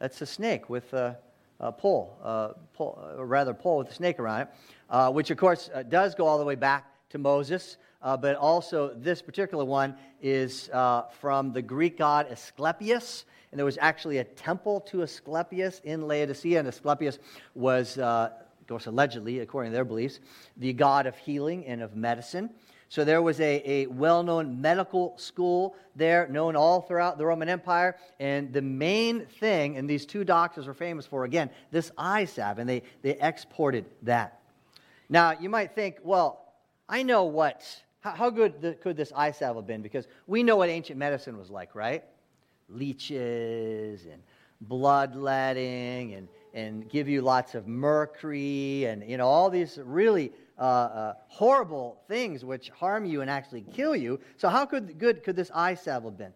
That's 0.00 0.20
a 0.20 0.26
snake 0.26 0.68
with 0.68 0.92
a, 0.92 1.16
a 1.60 1.72
pole, 1.72 2.18
uh, 2.22 2.48
pole 2.74 3.02
uh, 3.02 3.24
rather 3.24 3.54
pole 3.54 3.78
with 3.78 3.88
a 3.88 3.94
snake 3.94 4.20
around 4.20 4.42
it, 4.42 4.48
uh, 4.90 5.10
which 5.10 5.30
of 5.30 5.38
course 5.38 5.70
uh, 5.72 5.82
does 5.82 6.14
go 6.14 6.26
all 6.26 6.36
the 6.36 6.44
way 6.44 6.56
back 6.56 6.84
to 7.08 7.16
Moses. 7.16 7.78
Uh, 8.02 8.18
but 8.18 8.36
also, 8.36 8.92
this 8.94 9.22
particular 9.22 9.64
one 9.64 9.96
is 10.20 10.68
from 11.20 11.54
the 11.54 11.62
Greek 11.62 11.96
god 11.96 12.26
Asclepius, 12.30 13.24
and 13.54 13.58
there 13.60 13.64
was 13.64 13.78
actually 13.80 14.18
a 14.18 14.24
temple 14.24 14.80
to 14.80 15.02
Asclepius 15.02 15.80
in 15.84 16.08
Laodicea, 16.08 16.58
and 16.58 16.66
Asclepius 16.66 17.20
was, 17.54 17.98
uh, 17.98 18.30
of 18.60 18.66
course, 18.66 18.86
allegedly, 18.86 19.38
according 19.38 19.70
to 19.70 19.76
their 19.76 19.84
beliefs, 19.84 20.18
the 20.56 20.72
god 20.72 21.06
of 21.06 21.16
healing 21.16 21.64
and 21.64 21.80
of 21.80 21.94
medicine. 21.94 22.50
So 22.88 23.04
there 23.04 23.22
was 23.22 23.38
a, 23.38 23.62
a 23.64 23.86
well 23.86 24.24
known 24.24 24.60
medical 24.60 25.16
school 25.18 25.76
there, 25.94 26.26
known 26.26 26.56
all 26.56 26.80
throughout 26.80 27.16
the 27.16 27.26
Roman 27.26 27.48
Empire. 27.48 27.96
And 28.18 28.52
the 28.52 28.60
main 28.60 29.24
thing, 29.26 29.76
and 29.76 29.88
these 29.88 30.04
two 30.04 30.24
doctors 30.24 30.66
were 30.66 30.74
famous 30.74 31.06
for, 31.06 31.22
again, 31.24 31.48
this 31.70 31.92
eye 31.96 32.24
salve, 32.24 32.58
and 32.58 32.68
they, 32.68 32.82
they 33.02 33.16
exported 33.20 33.84
that. 34.02 34.40
Now, 35.08 35.30
you 35.38 35.48
might 35.48 35.76
think, 35.76 35.98
well, 36.02 36.54
I 36.88 37.04
know 37.04 37.22
what, 37.22 37.64
how, 38.00 38.16
how 38.16 38.30
good 38.30 38.78
could 38.82 38.96
this 38.96 39.12
eye 39.14 39.30
salve 39.30 39.54
have 39.54 39.66
been? 39.68 39.80
Because 39.80 40.08
we 40.26 40.42
know 40.42 40.56
what 40.56 40.70
ancient 40.70 40.98
medicine 40.98 41.38
was 41.38 41.50
like, 41.50 41.76
right? 41.76 42.02
Leeches 42.68 44.06
and 44.06 44.22
bloodletting 44.60 46.14
and, 46.14 46.28
and 46.54 46.88
give 46.88 47.08
you 47.08 47.20
lots 47.20 47.54
of 47.54 47.66
mercury 47.66 48.84
and 48.84 49.08
you 49.08 49.16
know 49.16 49.26
all 49.26 49.50
these 49.50 49.78
really 49.84 50.32
uh, 50.58 50.62
uh, 50.62 51.14
horrible 51.26 52.00
things 52.06 52.44
which 52.44 52.70
harm 52.70 53.04
you 53.04 53.20
and 53.22 53.30
actually 53.30 53.62
kill 53.72 53.96
you. 53.96 54.20
So 54.36 54.48
how 54.48 54.64
could, 54.64 54.98
good 54.98 55.24
could 55.24 55.34
this 55.34 55.50
eye 55.52 55.74
salve 55.74 56.04
have 56.04 56.16
been? 56.16 56.32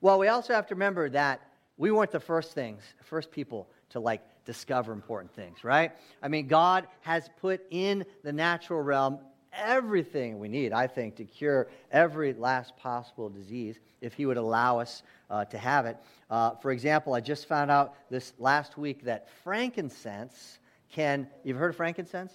Well, 0.00 0.18
we 0.18 0.28
also 0.28 0.54
have 0.54 0.66
to 0.68 0.74
remember 0.74 1.10
that 1.10 1.40
we 1.76 1.90
weren't 1.90 2.12
the 2.12 2.20
first 2.20 2.52
things, 2.52 2.82
first 3.02 3.30
people 3.30 3.68
to 3.90 4.00
like 4.00 4.22
discover 4.44 4.92
important 4.92 5.34
things, 5.34 5.64
right? 5.64 5.92
I 6.22 6.28
mean, 6.28 6.46
God 6.46 6.86
has 7.00 7.28
put 7.40 7.60
in 7.70 8.04
the 8.22 8.32
natural 8.32 8.80
realm 8.80 9.18
everything 9.56 10.38
we 10.38 10.48
need, 10.48 10.72
I 10.72 10.86
think, 10.86 11.16
to 11.16 11.24
cure 11.24 11.68
every 11.90 12.32
last 12.34 12.76
possible 12.76 13.28
disease 13.28 13.78
if 14.00 14.14
He 14.14 14.26
would 14.26 14.36
allow 14.36 14.78
us 14.78 15.02
uh, 15.30 15.44
to 15.46 15.58
have 15.58 15.86
it. 15.86 15.96
Uh, 16.30 16.52
for 16.56 16.70
example, 16.70 17.14
I 17.14 17.20
just 17.20 17.46
found 17.46 17.70
out 17.70 17.94
this 18.10 18.32
last 18.38 18.78
week 18.78 19.04
that 19.04 19.28
frankincense 19.42 20.58
can, 20.90 21.28
you've 21.44 21.56
heard 21.56 21.70
of 21.70 21.76
frankincense? 21.76 22.32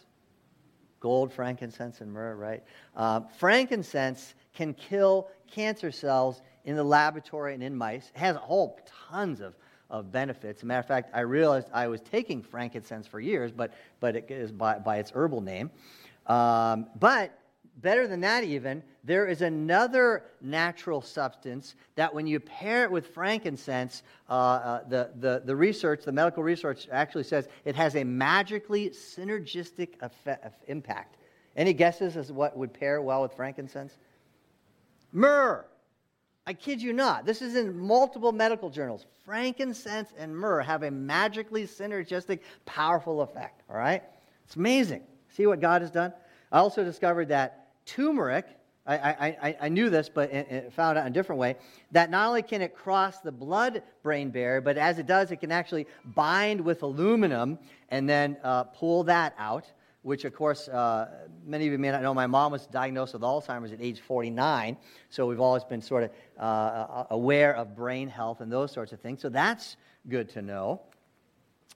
Gold, 1.00 1.34
frankincense, 1.34 2.02
and 2.02 2.12
myrrh, 2.12 2.36
right? 2.36 2.64
Uh, 2.96 3.22
frankincense 3.38 4.36
can 4.54 4.74
kill 4.74 5.30
cancer 5.50 5.92
cells 5.92 6.42
in 6.66 6.76
the 6.76 6.84
laboratory 6.84 7.54
and 7.54 7.64
in 7.64 7.76
mice. 7.76 8.12
It 8.14 8.20
has 8.20 8.36
a 8.36 8.40
whole 8.40 8.80
tons 9.10 9.42
of, 9.42 9.56
of 9.90 10.12
benefits. 10.12 10.60
As 10.60 10.64
a 10.64 10.66
matter 10.68 10.80
of 10.80 10.86
fact, 10.86 11.10
I 11.14 11.22
realized 11.22 11.70
I 11.74 11.88
was 11.88 12.02
taking 12.02 12.44
frankincense 12.44 13.08
for 13.08 13.20
years, 13.20 13.52
but, 13.52 13.74
but 14.00 14.16
it 14.16 14.30
is 14.30 14.52
by, 14.52 14.78
by 14.78 14.98
its 14.98 15.12
herbal 15.12 15.42
name. 15.42 15.72
Um, 16.28 16.88
but 17.00 17.38
better 17.78 18.08
than 18.08 18.22
that, 18.22 18.44
even, 18.44 18.84
there 19.04 19.26
is 19.26 19.42
another 19.42 20.24
natural 20.42 21.02
substance 21.02 21.76
that 21.96 22.14
when 22.14 22.28
you 22.28 22.40
pair 22.40 22.84
it 22.84 22.92
with 22.92 23.08
frankincense, 23.08 24.04
uh, 24.30 24.34
uh, 24.34 24.88
the, 24.88 25.12
the, 25.20 25.42
the 25.46 25.56
research, 25.56 26.04
the 26.04 26.12
medical 26.12 26.44
research 26.44 26.88
actually 26.92 27.24
says 27.24 27.48
it 27.66 27.76
has 27.76 27.96
a 27.96 28.04
magically 28.04 28.90
synergistic 28.90 30.02
effect, 30.02 30.64
impact. 30.68 31.18
Any 31.56 31.74
guesses 31.74 32.16
as 32.16 32.32
what 32.32 32.56
would 32.56 32.74
pair 32.74 33.02
well 33.02 33.24
with 33.24 33.34
frankincense? 33.34 33.98
Myrrh. 35.12 35.66
I 36.48 36.54
kid 36.54 36.82
you 36.82 36.92
not. 36.92 37.26
This 37.26 37.42
is 37.42 37.56
in 37.56 37.78
multiple 37.78 38.32
medical 38.32 38.70
journals. 38.70 39.06
Frankincense 39.26 40.12
and 40.18 40.36
myrrh 40.36 40.62
have 40.62 40.84
a 40.84 40.90
magically 40.90 41.68
synergistic, 41.68 42.40
powerful 42.66 43.22
effect. 43.22 43.62
All 43.70 43.78
right? 43.78 44.02
It's 44.46 44.56
amazing. 44.56 45.04
See 45.36 45.46
what 45.48 45.60
God 45.60 45.82
has 45.82 45.92
done? 45.92 46.14
I 46.52 46.60
also 46.60 46.84
discovered 46.84 47.30
that 47.30 47.68
turmeric, 47.86 48.46
I, 48.86 49.36
I, 49.42 49.58
I 49.62 49.70
knew 49.70 49.90
this, 49.90 50.10
but 50.10 50.32
it, 50.32 50.74
found 50.74 50.98
out 50.98 51.06
in 51.06 51.12
a 51.12 51.14
different 51.14 51.40
way, 51.40 51.56
that 51.92 52.10
not 52.10 52.28
only 52.28 52.42
can 52.42 52.62
it 52.62 52.76
cross 52.76 53.20
the 53.20 53.32
blood 53.32 53.84
brain 54.02 54.32
barrier, 54.32 54.60
but 54.60 54.78
as 54.78 54.98
it 54.98 55.06
does, 55.06 55.32
it 55.32 55.38
can 55.38 55.52
actually 55.52 55.88
bind 56.04 56.60
with 56.60 56.82
aluminum 56.82 57.60
and 57.90 58.10
then 58.10 58.38
uh, 58.44 58.64
pull 58.64 59.04
that 59.04 59.36
out, 59.38 59.72
which, 60.02 60.26
of 60.26 60.34
course, 60.34 60.68
uh, 60.68 61.28
many 61.46 61.68
of 61.68 61.72
you 61.72 61.78
may 61.78 61.92
not 61.92 62.02
know. 62.02 62.14
My 62.14 62.28
mom 62.28 62.52
was 62.52 62.66
diagnosed 62.68 63.14
with 63.14 63.22
Alzheimer's 63.22 63.72
at 63.72 63.80
age 63.80 64.00
49, 64.00 64.76
so 65.10 65.28
we've 65.28 65.40
always 65.40 65.64
been 65.64 65.82
sort 65.82 66.04
of 66.04 66.12
uh, 66.40 67.06
aware 67.12 67.56
of 67.56 67.76
brain 67.76 68.08
health 68.10 68.42
and 68.42 68.52
those 68.52 68.72
sorts 68.72 68.92
of 68.94 69.00
things. 69.00 69.22
So 69.22 69.30
that's 69.30 69.78
good 70.10 70.28
to 70.30 70.42
know. 70.42 70.82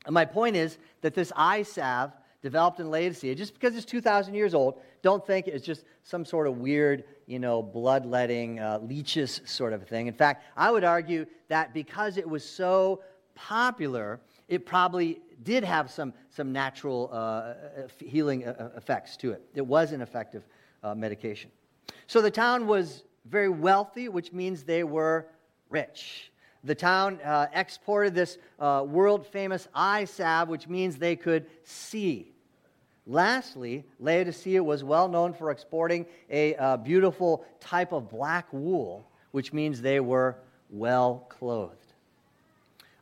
And 0.06 0.14
my 0.14 0.26
point 0.26 0.56
is 0.56 0.80
that 1.02 1.14
this 1.14 1.32
eye 1.36 1.64
salve 1.64 2.12
developed 2.46 2.80
in 2.80 2.92
Laodicea, 2.92 3.34
just 3.34 3.56
because 3.56 3.76
it's 3.76 3.86
2,000 3.86 4.36
years 4.36 4.54
old, 4.54 4.80
don't 5.02 5.26
think 5.26 5.48
it's 5.48 5.66
just 5.66 5.84
some 6.04 6.24
sort 6.24 6.46
of 6.46 6.60
weird, 6.60 7.04
you 7.26 7.40
know, 7.40 7.64
bloodletting, 7.64 8.60
uh, 8.60 8.78
leeches 8.84 9.42
sort 9.46 9.74
of 9.74 9.88
thing. 9.88 10.06
In 10.06 10.14
fact, 10.14 10.44
I 10.56 10.70
would 10.70 10.84
argue 10.84 11.26
that 11.48 11.74
because 11.74 12.18
it 12.18 12.30
was 12.30 12.48
so 12.48 13.02
popular, 13.34 14.20
it 14.48 14.64
probably 14.64 15.22
did 15.42 15.64
have 15.64 15.90
some, 15.90 16.14
some 16.30 16.52
natural 16.52 17.10
uh, 17.12 17.16
uh 17.16 17.56
healing 17.98 18.46
uh, 18.46 18.54
uh, 18.60 18.78
effects 18.78 19.18
to 19.18 19.32
it. 19.32 19.42
It 19.56 19.66
was 19.66 19.92
an 19.92 20.02
effective 20.02 20.44
uh, 20.84 20.94
medication. 20.94 21.50
So 22.06 22.22
the 22.22 22.30
town 22.30 22.68
was 22.68 23.06
very 23.28 23.50
wealthy, 23.50 24.08
which 24.08 24.32
means 24.34 24.62
they 24.62 24.84
were 24.84 25.26
rich. 25.72 26.32
The 26.64 26.76
town 26.76 27.20
uh, 27.24 27.48
exported 27.54 28.14
this 28.14 28.38
world 28.60 29.26
famous 29.26 29.68
eye 29.74 30.06
salve, 30.06 30.48
which 30.48 30.68
means 30.68 30.98
they 30.98 31.16
could 31.16 31.48
see. 31.64 32.35
Lastly, 33.08 33.84
Laodicea 34.00 34.64
was 34.64 34.84
well 34.84 35.08
known 35.08 35.34
for 35.34 35.52
exporting 35.52 36.06
a 36.30 36.56
uh, 36.56 36.78
beautiful 36.78 37.46
type 37.60 37.92
of 37.92 38.10
black 38.10 38.48
wool, 38.52 39.08
which 39.32 39.54
means 39.54 39.82
they 39.82 40.00
were 40.00 40.38
well 40.70 41.26
clothed. 41.30 41.94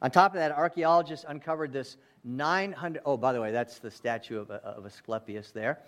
On 0.01 0.11
top 0.11 0.33
of 0.33 0.39
that, 0.39 0.51
archaeologists 0.51 1.25
uncovered 1.27 1.71
this 1.71 1.95
900, 2.25 3.01
oh, 3.05 3.15
by 3.15 3.31
the 3.33 3.41
way, 3.41 3.51
that's 3.51 3.79
the 3.79 3.91
statue 3.91 4.39
of, 4.39 4.51
of 4.51 4.85
Asclepius 4.85 5.51
there. 5.51 5.79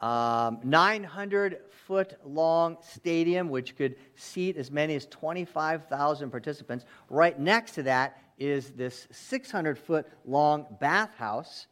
Um, 0.00 0.58
900 0.64 1.60
foot 1.86 2.14
long 2.24 2.76
stadium, 2.82 3.48
which 3.48 3.76
could 3.76 3.94
seat 4.16 4.56
as 4.56 4.72
many 4.72 4.96
as 4.96 5.06
25,000 5.06 6.30
participants. 6.30 6.84
Right 7.08 7.38
next 7.38 7.72
to 7.72 7.84
that, 7.84 8.18
is 8.38 8.70
this 8.70 9.06
600 9.12 9.78
foot 9.78 10.06
long 10.24 10.66
bathhouse. 10.80 11.68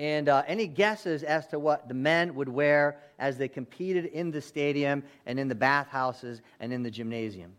And 0.00 0.30
uh, 0.30 0.44
any 0.46 0.66
guesses 0.66 1.22
as 1.22 1.46
to 1.48 1.58
what 1.58 1.86
the 1.86 1.92
men 1.92 2.34
would 2.34 2.48
wear 2.48 2.96
as 3.18 3.36
they 3.36 3.48
competed 3.48 4.06
in 4.06 4.30
the 4.30 4.40
stadium 4.40 5.02
and 5.26 5.38
in 5.38 5.46
the 5.46 5.54
bathhouses 5.54 6.40
and 6.58 6.72
in 6.72 6.82
the 6.82 6.90
gymnasium? 6.90 7.52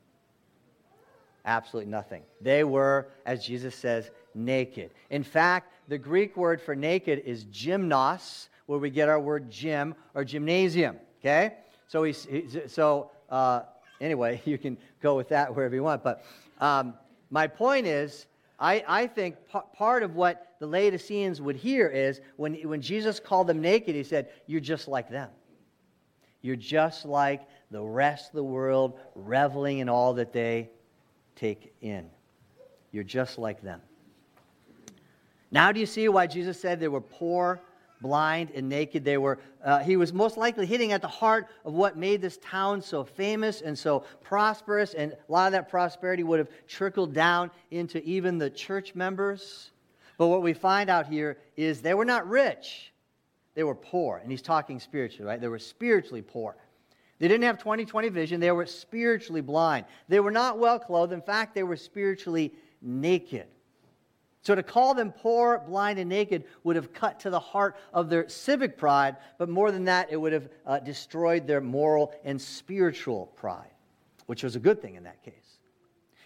Absolutely 1.45 1.91
nothing. 1.91 2.23
They 2.41 2.63
were, 2.63 3.09
as 3.27 3.45
Jesus 3.45 3.75
says, 3.75 4.09
naked. 4.33 4.89
In 5.11 5.23
fact, 5.23 5.71
the 5.87 5.99
Greek 5.99 6.35
word 6.35 6.59
for 6.59 6.75
naked 6.75 7.21
is 7.27 7.45
gymnos, 7.45 8.47
where 8.65 8.79
we 8.79 8.89
get 8.89 9.07
our 9.07 9.19
word 9.19 9.51
gym 9.51 9.93
or 10.15 10.25
gymnasium. 10.25 10.97
Okay? 11.19 11.53
So, 11.89 12.01
he's, 12.01 12.25
he's 12.25 12.57
so 12.65 13.11
uh, 13.29 13.61
anyway, 13.99 14.41
you 14.45 14.57
can 14.57 14.79
go 14.99 15.15
with 15.15 15.29
that 15.29 15.55
wherever 15.55 15.75
you 15.75 15.83
want. 15.83 16.03
But 16.03 16.25
um, 16.59 16.95
my 17.29 17.45
point 17.45 17.85
is, 17.85 18.25
I, 18.61 18.83
I 18.87 19.07
think 19.07 19.37
p- 19.51 19.59
part 19.75 20.03
of 20.03 20.15
what 20.15 20.53
the 20.59 20.67
Laodiceans 20.67 21.41
would 21.41 21.55
hear 21.55 21.87
is 21.87 22.21
when, 22.37 22.53
when 22.69 22.79
Jesus 22.79 23.19
called 23.19 23.47
them 23.47 23.59
naked, 23.59 23.95
he 23.95 24.03
said, 24.03 24.29
You're 24.45 24.61
just 24.61 24.87
like 24.87 25.09
them. 25.09 25.29
You're 26.43 26.55
just 26.55 27.03
like 27.03 27.41
the 27.71 27.81
rest 27.81 28.29
of 28.29 28.35
the 28.35 28.43
world, 28.43 28.99
reveling 29.15 29.79
in 29.79 29.89
all 29.89 30.13
that 30.13 30.31
they 30.31 30.69
take 31.35 31.73
in. 31.81 32.07
You're 32.91 33.03
just 33.03 33.39
like 33.39 33.63
them. 33.63 33.81
Now, 35.49 35.71
do 35.71 35.79
you 35.79 35.85
see 35.87 36.07
why 36.07 36.27
Jesus 36.27 36.59
said 36.59 36.79
they 36.79 36.87
were 36.87 37.01
poor, 37.01 37.61
blind, 38.01 38.51
and 38.55 38.67
naked? 38.67 39.05
They 39.05 39.17
were, 39.17 39.39
uh, 39.63 39.79
he 39.79 39.97
was 39.97 40.13
most 40.13 40.37
likely 40.37 40.65
hitting 40.65 40.91
at 40.91 41.01
the 41.01 41.07
heart 41.07 41.47
of 41.65 41.73
what 41.73 41.97
made 41.97 42.21
this 42.21 42.37
town 42.37 42.81
so 42.81 43.03
famous 43.03 43.61
and 43.61 43.77
so 43.77 44.05
prosperous, 44.21 44.93
and 44.93 45.11
a 45.11 45.31
lot 45.31 45.47
of 45.47 45.51
that 45.53 45.69
prosperity 45.69 46.23
would 46.23 46.39
have 46.39 46.49
trickled 46.67 47.13
down 47.13 47.51
into 47.71 48.03
even 48.03 48.37
the 48.37 48.49
church 48.49 48.95
members. 48.95 49.71
But 50.17 50.27
what 50.27 50.41
we 50.41 50.53
find 50.53 50.89
out 50.89 51.07
here 51.07 51.37
is 51.55 51.81
they 51.81 51.93
were 51.93 52.05
not 52.05 52.27
rich, 52.27 52.91
they 53.55 53.63
were 53.63 53.75
poor. 53.75 54.17
And 54.17 54.31
he's 54.31 54.41
talking 54.41 54.79
spiritually, 54.79 55.25
right? 55.25 55.39
They 55.39 55.47
were 55.47 55.59
spiritually 55.59 56.21
poor. 56.21 56.55
They 57.19 57.27
didn't 57.27 57.43
have 57.43 57.59
20 57.59 57.85
20 57.85 58.09
vision. 58.09 58.39
They 58.39 58.51
were 58.51 58.65
spiritually 58.65 59.41
blind. 59.41 59.85
They 60.07 60.19
were 60.19 60.31
not 60.31 60.57
well 60.57 60.79
clothed. 60.79 61.13
In 61.13 61.21
fact, 61.21 61.53
they 61.53 61.61
were 61.61 61.75
spiritually 61.75 62.53
naked. 62.81 63.45
So 64.43 64.55
to 64.55 64.63
call 64.63 64.95
them 64.95 65.11
poor, 65.11 65.59
blind, 65.59 65.99
and 65.99 66.09
naked 66.09 66.45
would 66.63 66.75
have 66.75 66.93
cut 66.93 67.19
to 67.21 67.29
the 67.29 67.39
heart 67.39 67.75
of 67.93 68.09
their 68.09 68.27
civic 68.27 68.77
pride, 68.77 69.17
but 69.37 69.49
more 69.49 69.71
than 69.71 69.85
that, 69.85 70.11
it 70.11 70.17
would 70.17 70.33
have 70.33 70.49
uh, 70.65 70.79
destroyed 70.79 71.45
their 71.45 71.61
moral 71.61 72.13
and 72.23 72.41
spiritual 72.41 73.27
pride, 73.35 73.69
which 74.25 74.43
was 74.43 74.55
a 74.55 74.59
good 74.59 74.81
thing 74.81 74.95
in 74.95 75.03
that 75.03 75.23
case. 75.23 75.59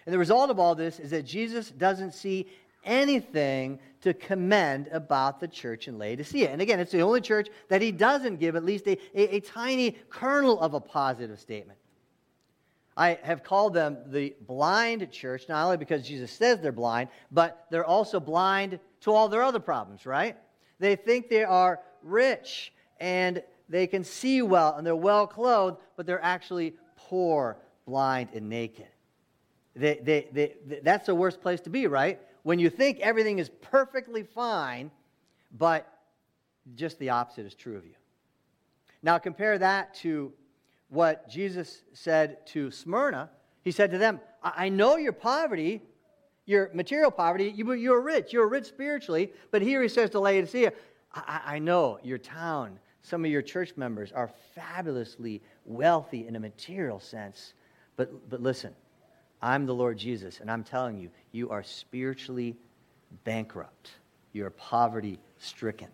And 0.06 0.14
the 0.14 0.20
result 0.20 0.50
of 0.50 0.60
all 0.60 0.76
this 0.76 1.00
is 1.00 1.12
that 1.12 1.26
Jesus 1.26 1.72
doesn't 1.72 2.14
see 2.14 2.48
anything 2.86 3.80
to 4.02 4.14
commend 4.14 4.88
about 4.92 5.40
the 5.40 5.48
church 5.48 5.88
in 5.88 5.98
Laodicea. 5.98 6.50
And 6.50 6.62
again, 6.62 6.80
it's 6.80 6.92
the 6.92 7.02
only 7.02 7.20
church 7.20 7.50
that 7.68 7.82
he 7.82 7.92
doesn't 7.92 8.38
give 8.38 8.56
at 8.56 8.64
least 8.64 8.88
a, 8.88 8.98
a, 9.14 9.38
a 9.38 9.40
tiny 9.42 9.98
kernel 10.10 10.60
of 10.62 10.74
a 10.74 10.80
positive 10.80 11.40
statement. 11.40 11.80
I 12.98 13.20
have 13.24 13.44
called 13.44 13.74
them 13.74 13.98
the 14.08 14.36
blind 14.48 15.12
church, 15.12 15.50
not 15.50 15.66
only 15.66 15.78
because 15.78 16.08
Jesus 16.08 16.32
says 16.32 16.62
they're 16.62 16.72
blind, 16.72 17.10
but 17.32 17.66
they're 17.70 17.86
also 17.86 18.20
blind 18.20 18.80
to 19.02 19.12
all 19.12 19.28
their 19.28 19.44
other 19.44 19.60
problems, 19.60 20.06
right? 20.06 20.38
They 20.80 20.96
think 20.96 21.30
they 21.30 21.44
are 21.44 21.82
rich 22.02 22.72
and 23.00 23.44
they 23.68 23.88
can 23.88 24.04
see 24.04 24.42
well 24.42 24.76
and 24.78 24.88
they're 24.88 24.96
well 24.96 25.28
clothed, 25.28 25.78
but 25.98 26.06
they're 26.06 26.24
actually 26.24 26.76
poor, 26.96 27.58
blind, 27.86 28.30
and 28.34 28.50
naked. 28.50 28.88
They, 29.76 30.00
they, 30.02 30.28
they, 30.32 30.80
that's 30.82 31.08
the 31.08 31.16
worst 31.16 31.42
place 31.42 31.60
to 31.62 31.70
be, 31.70 31.88
right? 31.88 32.20
When 32.44 32.60
you 32.60 32.70
think 32.70 33.00
everything 33.00 33.40
is 33.40 33.50
perfectly 33.50 34.24
fine, 34.24 34.90
but 35.58 35.92
just 36.76 36.98
the 37.00 37.10
opposite 37.10 37.46
is 37.46 37.56
true 37.56 37.76
of 37.76 37.86
you. 37.86 37.96
Now, 39.04 39.18
compare 39.18 39.58
that 39.58 39.94
to 39.96 40.32
what 40.96 41.30
Jesus 41.30 41.84
said 41.94 42.46
to 42.48 42.72
Smyrna. 42.72 43.30
He 43.62 43.72
said 43.72 43.92
to 43.92 43.98
them, 43.98 44.20
I 44.42 44.70
know 44.70 44.96
your 44.96 45.12
poverty, 45.12 45.82
your 46.46 46.72
material 46.74 47.12
poverty. 47.12 47.54
You, 47.56 47.74
you're 47.74 48.02
rich. 48.02 48.34
You're 48.34 48.48
rich 48.48 48.66
spiritually. 48.66 49.32
But 49.52 49.62
here 49.62 49.82
he 49.82 49.90
says 49.90 50.10
to 50.12 50.20
Laodicea, 50.20 50.72
I, 51.14 51.42
I 51.46 51.60
know 51.60 52.00
your 52.04 52.18
town, 52.18 52.80
some 53.02 53.26
of 53.26 53.32
your 53.32 53.42
church 53.42 53.74
members 53.76 54.12
are 54.12 54.32
fabulously 54.56 55.42
wealthy 55.66 56.28
in 56.28 56.36
a 56.36 56.40
material 56.40 57.00
sense. 57.00 57.54
But, 57.98 58.30
but 58.30 58.42
listen, 58.42 58.74
I'm 59.42 59.66
the 59.66 59.76
Lord 59.76 59.98
Jesus, 59.98 60.40
and 60.40 60.50
I'm 60.50 60.64
telling 60.64 60.98
you, 60.98 61.10
you 61.32 61.50
are 61.50 61.64
spiritually 61.64 62.56
bankrupt. 63.24 63.92
You're 64.34 64.50
poverty 64.50 65.20
stricken. 65.38 65.90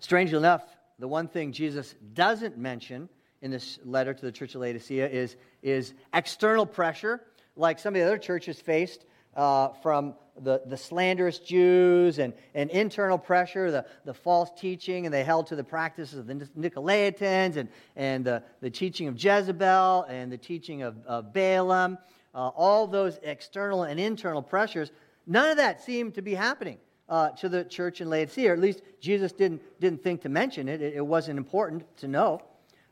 Strangely 0.00 0.38
enough, 0.38 0.62
the 0.98 1.08
one 1.08 1.28
thing 1.28 1.52
Jesus 1.52 1.94
doesn't 2.14 2.58
mention 2.58 3.08
in 3.40 3.50
this 3.50 3.78
letter 3.84 4.12
to 4.12 4.24
the 4.24 4.32
church 4.32 4.54
of 4.54 4.62
Laodicea 4.62 5.08
is, 5.08 5.36
is 5.62 5.94
external 6.12 6.66
pressure, 6.66 7.22
like 7.56 7.78
some 7.78 7.94
of 7.94 8.00
the 8.00 8.06
other 8.06 8.18
churches 8.18 8.60
faced 8.60 9.04
uh, 9.36 9.68
from 9.82 10.14
the, 10.40 10.62
the 10.66 10.76
slanderous 10.76 11.38
Jews 11.38 12.18
and, 12.18 12.32
and 12.54 12.70
internal 12.70 13.18
pressure, 13.18 13.70
the, 13.70 13.86
the 14.04 14.14
false 14.14 14.50
teaching, 14.58 15.06
and 15.06 15.14
they 15.14 15.22
held 15.22 15.46
to 15.48 15.56
the 15.56 15.64
practices 15.64 16.18
of 16.18 16.26
the 16.26 16.34
Nicolaitans 16.34 17.56
and, 17.56 17.68
and 17.94 18.24
the, 18.24 18.42
the 18.60 18.70
teaching 18.70 19.06
of 19.06 19.22
Jezebel 19.22 20.04
and 20.08 20.32
the 20.32 20.38
teaching 20.38 20.82
of, 20.82 20.96
of 21.06 21.32
Balaam. 21.32 21.98
Uh, 22.34 22.48
all 22.48 22.86
those 22.86 23.18
external 23.22 23.84
and 23.84 23.98
internal 23.98 24.42
pressures, 24.42 24.90
none 25.26 25.50
of 25.50 25.56
that 25.56 25.82
seemed 25.82 26.14
to 26.14 26.22
be 26.22 26.34
happening 26.34 26.78
uh, 27.08 27.30
to 27.30 27.48
the 27.48 27.64
church 27.64 28.00
in 28.00 28.10
Laodicea, 28.10 28.50
or 28.50 28.54
at 28.54 28.60
least 28.60 28.82
Jesus 29.00 29.32
didn't, 29.32 29.62
didn't 29.80 30.02
think 30.02 30.22
to 30.22 30.28
mention 30.28 30.68
it. 30.68 30.82
It, 30.82 30.94
it 30.94 31.06
wasn't 31.06 31.38
important 31.38 31.84
to 31.98 32.08
know. 32.08 32.42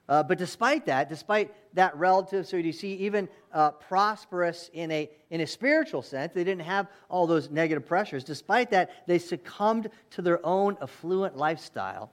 Uh, 0.08 0.22
but 0.22 0.38
despite 0.38 0.86
that, 0.86 1.08
despite 1.08 1.52
that 1.74 1.96
relative, 1.96 2.46
so 2.46 2.56
you 2.56 2.72
see, 2.72 2.94
even 2.94 3.28
uh, 3.52 3.72
prosperous 3.72 4.70
in 4.72 4.90
a, 4.92 5.10
in 5.30 5.40
a 5.40 5.46
spiritual 5.46 6.00
sense, 6.00 6.32
they 6.32 6.44
didn't 6.44 6.62
have 6.62 6.86
all 7.08 7.26
those 7.26 7.50
negative 7.50 7.84
pressures. 7.84 8.22
Despite 8.22 8.70
that, 8.70 9.06
they 9.08 9.18
succumbed 9.18 9.90
to 10.10 10.22
their 10.22 10.44
own 10.46 10.76
affluent 10.80 11.36
lifestyle 11.36 12.12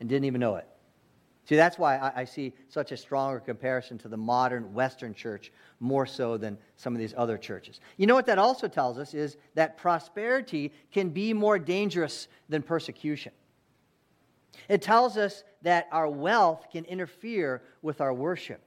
and 0.00 0.08
didn't 0.08 0.24
even 0.24 0.40
know 0.40 0.56
it. 0.56 0.66
See, 1.50 1.56
that's 1.56 1.80
why 1.80 1.96
I, 1.96 2.20
I, 2.20 2.24
see 2.26 2.52
such 2.68 2.92
a 2.92 2.96
stronger 2.96 3.40
comparison 3.40 3.98
to 3.98 4.08
the 4.08 4.16
modern 4.16 4.72
Western 4.72 5.12
church, 5.12 5.50
more 5.80 6.06
so 6.06 6.36
than 6.36 6.56
some 6.76 6.94
of 6.94 7.00
these 7.00 7.12
other 7.16 7.36
churches. 7.36 7.80
You 7.96 8.06
know 8.06 8.14
what 8.14 8.26
that 8.26 8.38
also 8.38 8.68
tells 8.68 8.98
us 8.98 9.14
is 9.14 9.36
that 9.56 9.76
prosperity 9.76 10.72
can 10.92 11.08
be 11.08 11.32
more 11.32 11.58
dangerous 11.58 12.28
than 12.48 12.62
persecution. 12.62 13.32
It 14.68 14.80
tells 14.80 15.16
us 15.16 15.42
that 15.62 15.88
our 15.90 16.08
wealth 16.08 16.66
can 16.70 16.84
interfere 16.84 17.62
with 17.82 18.00
our 18.00 18.14
worship. 18.14 18.62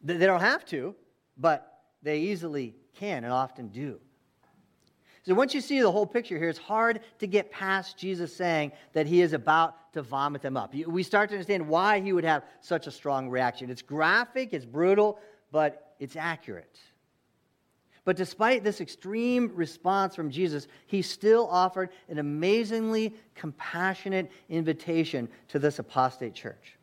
They 0.00 0.26
don't 0.26 0.42
have 0.42 0.64
to, 0.66 0.94
but 1.38 1.82
they 2.04 2.20
easily 2.20 2.76
can 2.94 3.24
and 3.24 3.32
often 3.32 3.66
do. 3.66 3.98
So 5.22 5.34
once 5.34 5.54
you 5.54 5.60
see 5.60 5.80
the 5.80 5.92
whole 5.92 6.06
picture 6.06 6.38
here, 6.38 6.48
it's 6.48 6.58
hard 6.58 7.00
to 7.18 7.26
get 7.26 7.50
past 7.50 7.98
Jesus 7.98 8.34
saying 8.34 8.72
that 8.94 9.06
he 9.06 9.20
is 9.20 9.32
about 9.32 9.92
to 9.92 10.02
vomit 10.02 10.40
them 10.40 10.56
up. 10.56 10.74
We 10.74 11.02
start 11.02 11.28
to 11.30 11.34
understand 11.34 11.68
why 11.68 12.00
he 12.00 12.12
would 12.12 12.24
have 12.24 12.44
such 12.60 12.86
a 12.86 12.90
strong 12.90 13.28
reaction. 13.28 13.70
It's 13.70 13.82
graphic, 13.82 14.52
it's 14.52 14.64
brutal, 14.64 15.18
but 15.52 15.94
it's 15.98 16.16
accurate. 16.16 16.78
But 18.04 18.16
despite 18.16 18.64
this 18.64 18.80
extreme 18.80 19.52
response 19.54 20.16
from 20.16 20.30
Jesus, 20.30 20.68
he 20.86 21.02
still 21.02 21.46
offered 21.50 21.90
an 22.08 22.18
amazingly 22.18 23.14
compassionate 23.34 24.30
invitation 24.48 25.28
to 25.48 25.58
this 25.58 25.78
apostate 25.78 26.34
church. 26.34 26.78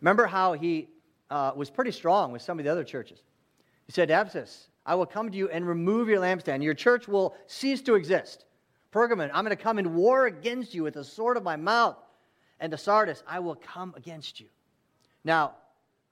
Remember 0.00 0.26
how 0.26 0.52
he 0.52 0.88
uh, 1.30 1.52
was 1.56 1.68
pretty 1.68 1.90
strong 1.90 2.30
with 2.30 2.42
some 2.42 2.58
of 2.58 2.64
the 2.64 2.70
other 2.70 2.84
churches. 2.84 3.18
He 3.86 3.92
said 3.92 4.08
to 4.08 4.20
Ephesus, 4.20 4.68
I 4.84 4.94
will 4.94 5.06
come 5.06 5.30
to 5.30 5.36
you 5.36 5.48
and 5.48 5.66
remove 5.66 6.08
your 6.08 6.20
lampstand. 6.20 6.62
Your 6.62 6.74
church 6.74 7.06
will 7.06 7.34
cease 7.46 7.82
to 7.82 7.94
exist. 7.94 8.44
Pergamon, 8.92 9.30
I'm 9.32 9.44
going 9.44 9.56
to 9.56 9.62
come 9.62 9.78
in 9.78 9.94
war 9.94 10.26
against 10.26 10.74
you 10.74 10.82
with 10.82 10.94
the 10.94 11.04
sword 11.04 11.36
of 11.36 11.42
my 11.42 11.56
mouth. 11.56 11.96
And 12.60 12.70
to 12.72 12.78
Sardis, 12.78 13.22
I 13.26 13.40
will 13.40 13.54
come 13.56 13.94
against 13.96 14.40
you. 14.40 14.46
Now, 15.24 15.52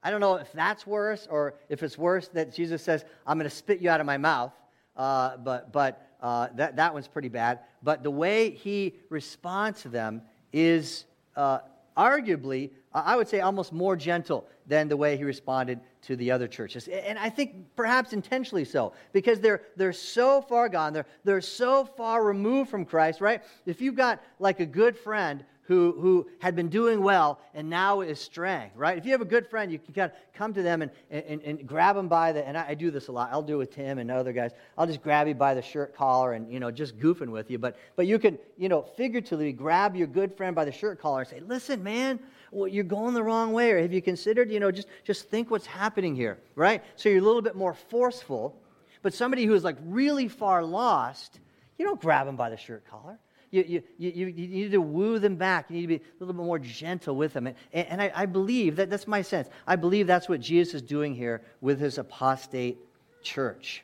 I 0.03 0.11
don't 0.11 0.21
know 0.21 0.37
if 0.37 0.51
that's 0.53 0.87
worse 0.87 1.29
or 1.31 1.55
if 1.69 1.83
it's 1.83 1.99
worse 1.99 2.29
that 2.29 2.55
Jesus 2.55 2.83
says, 2.83 3.05
I'm 3.27 3.39
going 3.39 3.49
to 3.51 3.55
spit 3.55 3.81
you 3.81 3.91
out 3.91 4.01
of 4.01 4.07
my 4.07 4.17
mouth. 4.17 4.53
Uh, 4.97 5.37
but 5.37 5.73
but 5.73 6.07
uh, 6.21 6.49
that, 6.55 6.77
that 6.77 6.93
one's 6.95 7.09
pretty 7.09 7.29
bad. 7.29 7.61
But 7.83 8.03
the 8.03 8.11
way 8.11 8.51
he 8.51 8.97
responds 9.09 9.83
to 9.83 9.89
them 9.89 10.23
is 10.53 11.05
uh, 11.37 11.61
arguably, 11.97 12.71
I 12.93 13.17
would 13.17 13.29
say, 13.29 13.41
almost 13.41 13.73
more 13.73 13.97
gentle 13.97 14.47
than 14.67 14.89
the 14.89 14.97
way 14.97 15.17
he 15.17 15.25
responded 15.25 15.81
to 16.03 16.17
the 16.17 16.31
other 16.31 16.49
churches. 16.49 16.89
And 16.89 17.19
I 17.19 17.29
think 17.31 17.77
perhaps 17.77 18.13
intentionally 18.13 18.65
so, 18.65 18.93
because 19.13 19.41
they're, 19.41 19.63
they're 19.77 19.93
so 19.93 20.41
far 20.41 20.69
gone, 20.69 20.93
they're, 20.93 21.07
they're 21.25 21.41
so 21.41 21.85
far 21.85 22.25
removed 22.25 22.71
from 22.71 22.85
Christ, 22.85 23.21
right? 23.21 23.43
If 23.67 23.81
you've 23.81 23.97
got 23.97 24.23
like 24.39 24.61
a 24.61 24.67
good 24.67 24.97
friend 24.97 25.45
who, 25.71 25.95
who 26.01 26.27
had 26.41 26.57
been 26.57 26.69
doing 26.69 27.01
well 27.01 27.39
and 27.55 27.71
now 27.71 28.01
is 28.01 28.21
straying, 28.21 28.73
right? 28.75 28.99
If 28.99 29.05
you 29.05 29.13
have 29.13 29.21
a 29.21 29.25
good 29.25 29.47
friend, 29.47 29.71
you 29.71 29.79
can 29.79 29.95
kind 29.95 30.11
of 30.11 30.19
come 30.35 30.53
to 30.55 30.63
them 30.63 30.83
and, 30.83 30.91
and, 31.11 31.41
and 31.43 31.65
grab 31.65 31.95
them 31.95 32.09
by 32.09 32.33
the, 32.33 32.45
and 32.45 32.59
I, 32.59 32.71
I 32.71 32.75
do 32.75 32.91
this 32.91 33.07
a 33.07 33.13
lot. 33.13 33.29
I'll 33.31 33.41
do 33.41 33.55
it 33.55 33.59
with 33.59 33.73
Tim 33.73 33.99
and 33.99 34.11
other 34.11 34.33
guys. 34.33 34.51
I'll 34.77 34.89
just 34.89 35.01
grab 35.01 35.29
you 35.29 35.35
by 35.35 35.55
the 35.55 35.63
shirt 35.63 35.95
collar 35.95 36.33
and, 36.33 36.53
you 36.53 36.59
know, 36.59 36.73
just 36.73 36.99
goofing 36.99 37.29
with 37.29 37.53
you. 37.53 37.59
But, 37.59 37.77
but 37.95 38.09
you 38.09 38.19
can, 38.19 38.37
you 38.59 38.69
know, 38.69 38.83
figuratively 38.97 39.53
grab 39.53 39.95
your 39.95 40.09
good 40.09 40.37
friend 40.37 40.57
by 40.57 40.65
the 40.65 40.73
shirt 40.73 41.01
collar 41.01 41.21
and 41.21 41.29
say, 41.29 41.39
listen, 41.39 41.85
man, 41.85 42.19
well, 42.51 42.69
you're 42.69 42.85
going 42.85 43.15
the 43.15 43.23
wrong 43.23 43.53
way. 43.53 43.71
Or 43.73 43.81
have 43.81 43.93
you 43.93 44.03
considered, 44.03 44.51
you 44.51 44.61
know, 44.61 44.71
just, 44.71 44.89
just 45.05 45.29
think 45.29 45.51
what's 45.51 45.67
happening 45.67 46.15
here, 46.15 46.39
right? 46.55 46.83
So 46.97 47.09
you're 47.09 47.19
a 47.19 47.25
little 47.25 47.43
bit 47.43 47.57
more 47.57 47.75
forceful. 47.75 48.57
But 49.03 49.15
somebody 49.15 49.45
who 49.45 49.55
is 49.55 49.65
like 49.65 49.77
really 49.85 50.29
far 50.29 50.63
lost, 50.63 51.41
you 51.79 51.87
don't 51.87 52.01
grab 52.01 52.27
them 52.27 52.37
by 52.37 52.51
the 52.51 52.57
shirt 52.57 52.85
collar 52.91 53.19
you, 53.51 53.65
you, 53.67 53.83
you, 53.99 54.27
you 54.27 54.49
need 54.49 54.71
to 54.73 54.81
woo 54.81 55.19
them 55.19 55.37
back. 55.37 55.71
You 55.71 55.77
need 55.77 55.83
to 55.83 55.89
be 55.89 55.97
a 55.97 56.01
little 56.21 56.35
bit 56.35 56.45
more 56.45 56.59
gentle 56.59 57.17
with 57.17 57.33
them. 57.33 57.47
And, 57.49 57.57
and 57.73 58.01
I, 58.01 58.13
I 58.15 58.27
believe 58.27 58.77
that 58.77 58.91
that's 58.91 59.09
my 59.09 59.23
sense. 59.23 59.49
I 59.67 59.77
believe 59.77 60.07
that's 60.07 60.29
what 60.29 60.41
Jesus 60.41 60.75
is 60.75 60.83
doing 60.83 61.15
here 61.15 61.43
with 61.61 61.81
his 61.81 61.99
apostate 61.99 62.79
church. 63.23 63.83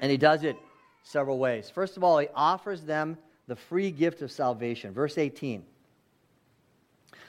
And 0.00 0.10
he 0.10 0.16
does 0.16 0.42
it 0.42 0.56
several 1.02 1.38
ways. 1.38 1.70
First 1.70 1.96
of 1.96 2.04
all, 2.04 2.18
he 2.18 2.28
offers 2.34 2.82
them 2.82 3.18
the 3.46 3.56
free 3.56 3.90
gift 3.90 4.22
of 4.22 4.32
salvation. 4.32 4.92
Verse 4.92 5.18
18 5.18 5.64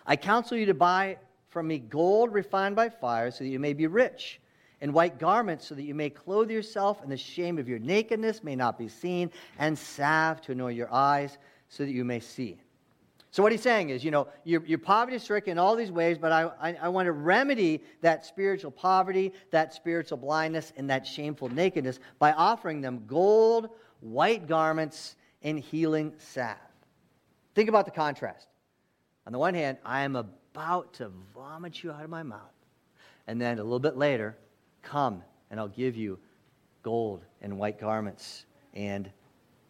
I 0.07 0.15
counsel 0.15 0.57
you 0.57 0.65
to 0.67 0.73
buy 0.73 1.17
from 1.49 1.67
me 1.67 1.79
gold 1.79 2.33
refined 2.33 2.75
by 2.75 2.89
fire 2.89 3.29
so 3.29 3.43
that 3.43 3.49
you 3.49 3.59
may 3.59 3.73
be 3.73 3.87
rich 3.87 4.39
and 4.81 4.93
white 4.93 5.19
garments 5.19 5.67
so 5.67 5.75
that 5.75 5.83
you 5.83 5.95
may 5.95 6.09
clothe 6.09 6.49
yourself 6.49 7.01
and 7.01 7.11
the 7.11 7.17
shame 7.17 7.57
of 7.57 7.67
your 7.67 7.79
nakedness 7.79 8.43
may 8.43 8.55
not 8.55 8.77
be 8.77 8.87
seen, 8.87 9.31
and 9.59 9.77
salve 9.77 10.39
to 10.41 10.51
anoint 10.51 10.77
your 10.77 10.93
eyes 10.93 11.37
so 11.67 11.83
that 11.83 11.91
you 11.91 12.05
may 12.05 12.19
see. 12.19 12.57
So, 13.31 13.43
what 13.43 13.51
he's 13.51 13.61
saying 13.61 13.89
is, 13.89 14.03
you 14.03 14.11
know, 14.11 14.27
you're, 14.45 14.63
you're 14.65 14.77
poverty 14.77 15.19
stricken 15.19 15.51
in 15.51 15.57
all 15.57 15.75
these 15.75 15.91
ways, 15.91 16.17
but 16.17 16.31
I, 16.31 16.49
I, 16.61 16.73
I, 16.83 16.87
want 16.87 17.07
to 17.07 17.11
remedy 17.11 17.83
that 18.01 18.25
spiritual 18.25 18.71
poverty, 18.71 19.33
that 19.51 19.73
spiritual 19.73 20.17
blindness, 20.17 20.71
and 20.77 20.89
that 20.89 21.05
shameful 21.05 21.49
nakedness 21.49 21.99
by 22.19 22.31
offering 22.31 22.81
them 22.81 23.03
gold, 23.05 23.69
white 23.99 24.47
garments, 24.47 25.17
and 25.43 25.59
healing 25.59 26.13
salve. 26.17 26.57
Think 27.53 27.69
about 27.69 27.85
the 27.85 27.91
contrast. 27.91 28.47
On 29.27 29.33
the 29.33 29.39
one 29.39 29.53
hand, 29.53 29.77
I 29.83 30.03
am 30.03 30.15
about 30.15 30.93
to 30.93 31.11
vomit 31.35 31.83
you 31.83 31.91
out 31.91 32.01
of 32.01 32.09
my 32.09 32.23
mouth. 32.23 32.39
And 33.27 33.41
then 33.41 33.59
a 33.59 33.63
little 33.63 33.77
bit 33.77 33.97
later, 33.97 34.37
Come, 34.83 35.21
and 35.51 35.59
I'll 35.59 35.67
give 35.67 35.97
you 35.97 36.17
gold 36.81 37.25
and 37.41 37.59
white 37.59 37.77
garments 37.77 38.45
and 38.73 39.11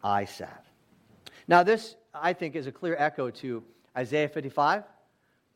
eye 0.03 0.25
salve. 0.25 0.51
Now, 1.47 1.63
this, 1.63 1.95
I 2.13 2.33
think, 2.33 2.55
is 2.55 2.67
a 2.67 2.71
clear 2.71 2.95
echo 2.99 3.31
to 3.31 3.63
Isaiah 3.97 4.29
55, 4.29 4.83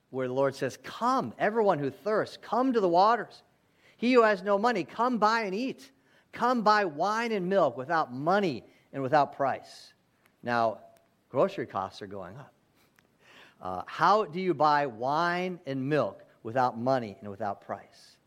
where 0.09 0.27
the 0.27 0.33
Lord 0.33 0.55
says, 0.55 0.79
Come, 0.81 1.31
everyone 1.37 1.77
who 1.77 1.91
thirsts, 1.91 2.39
come 2.41 2.73
to 2.73 2.79
the 2.79 2.89
waters. 2.89 3.43
He 3.97 4.13
who 4.13 4.23
has 4.23 4.41
no 4.41 4.57
money, 4.57 4.83
come 4.83 5.19
buy 5.19 5.41
and 5.41 5.53
eat. 5.53 5.91
Come 6.31 6.63
buy 6.63 6.85
wine 6.85 7.31
and 7.31 7.47
milk 7.47 7.77
without 7.77 8.11
money 8.11 8.63
and 8.93 9.03
without 9.03 9.37
price. 9.37 9.93
Now, 10.41 10.79
grocery 11.29 11.67
costs 11.67 12.01
are 12.01 12.07
going 12.07 12.35
up. 12.35 12.51
Uh, 13.61 13.83
how 13.85 14.25
do 14.25 14.39
you 14.39 14.53
buy 14.53 14.87
wine 14.87 15.59
and 15.65 15.87
milk 15.87 16.23
without 16.43 16.79
money 16.79 17.17
and 17.21 17.29
without 17.29 17.61
price? 17.61 18.17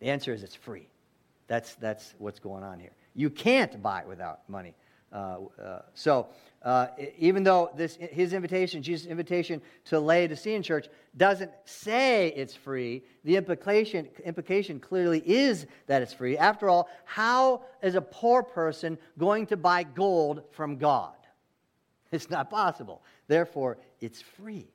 The 0.00 0.06
answer 0.06 0.32
is 0.32 0.42
it's 0.42 0.54
free. 0.54 0.88
That's, 1.48 1.74
that's 1.76 2.14
what's 2.18 2.38
going 2.38 2.62
on 2.62 2.78
here. 2.78 2.92
You 3.14 3.30
can't 3.30 3.82
buy 3.82 4.00
it 4.00 4.08
without 4.08 4.48
money. 4.48 4.74
Uh, 5.12 5.38
uh, 5.62 5.82
so, 5.94 6.28
uh, 6.62 6.88
even 7.18 7.42
though 7.42 7.70
this, 7.74 7.96
his 7.96 8.32
invitation, 8.32 8.82
Jesus' 8.82 9.06
invitation 9.06 9.62
to 9.86 9.98
Laodicean 9.98 10.62
church, 10.62 10.88
doesn't 11.16 11.50
say 11.64 12.28
it's 12.36 12.54
free, 12.54 13.02
the 13.24 13.36
implication, 13.36 14.08
implication 14.24 14.78
clearly 14.78 15.22
is 15.24 15.66
that 15.86 16.02
it's 16.02 16.12
free. 16.12 16.36
After 16.36 16.68
all, 16.68 16.88
how 17.04 17.62
is 17.82 17.94
a 17.94 18.00
poor 18.02 18.42
person 18.42 18.98
going 19.16 19.46
to 19.46 19.56
buy 19.56 19.82
gold 19.82 20.42
from 20.50 20.76
God? 20.76 21.14
It's 22.12 22.30
not 22.30 22.50
possible. 22.50 23.02
Therefore, 23.28 23.78
it's 24.00 24.20
free. 24.20 24.66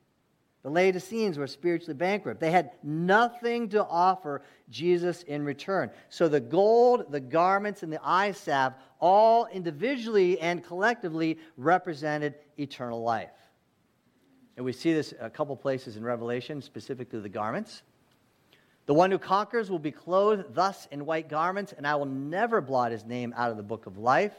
The 0.62 0.70
Laodiceans 0.70 1.36
were 1.36 1.46
spiritually 1.46 1.92
bankrupt. 1.92 2.40
They 2.40 2.50
had 2.50 2.70
nothing 2.82 3.68
to 3.70 3.84
offer 3.84 4.40
Jesus 4.70 5.22
in 5.24 5.44
return. 5.44 5.90
So 6.08 6.26
the 6.26 6.40
gold, 6.40 7.12
the 7.12 7.20
garments, 7.20 7.82
and 7.82 7.92
the 7.92 8.00
eye 8.02 8.32
salve 8.32 8.72
all 8.98 9.44
individually 9.46 10.40
and 10.40 10.64
collectively 10.64 11.38
represented 11.58 12.36
eternal 12.58 13.02
life. 13.02 13.28
And 14.56 14.64
we 14.64 14.72
see 14.72 14.94
this 14.94 15.12
a 15.20 15.28
couple 15.28 15.54
places 15.54 15.98
in 15.98 16.04
Revelation, 16.04 16.62
specifically 16.62 17.20
the 17.20 17.28
garments. 17.28 17.82
The 18.86 18.94
one 18.94 19.10
who 19.10 19.18
conquers 19.18 19.70
will 19.70 19.78
be 19.78 19.90
clothed 19.90 20.54
thus 20.54 20.88
in 20.90 21.04
white 21.04 21.28
garments, 21.28 21.74
and 21.76 21.86
I 21.86 21.96
will 21.96 22.06
never 22.06 22.62
blot 22.62 22.92
his 22.92 23.04
name 23.04 23.34
out 23.36 23.50
of 23.50 23.58
the 23.58 23.62
book 23.62 23.84
of 23.84 23.98
life. 23.98 24.34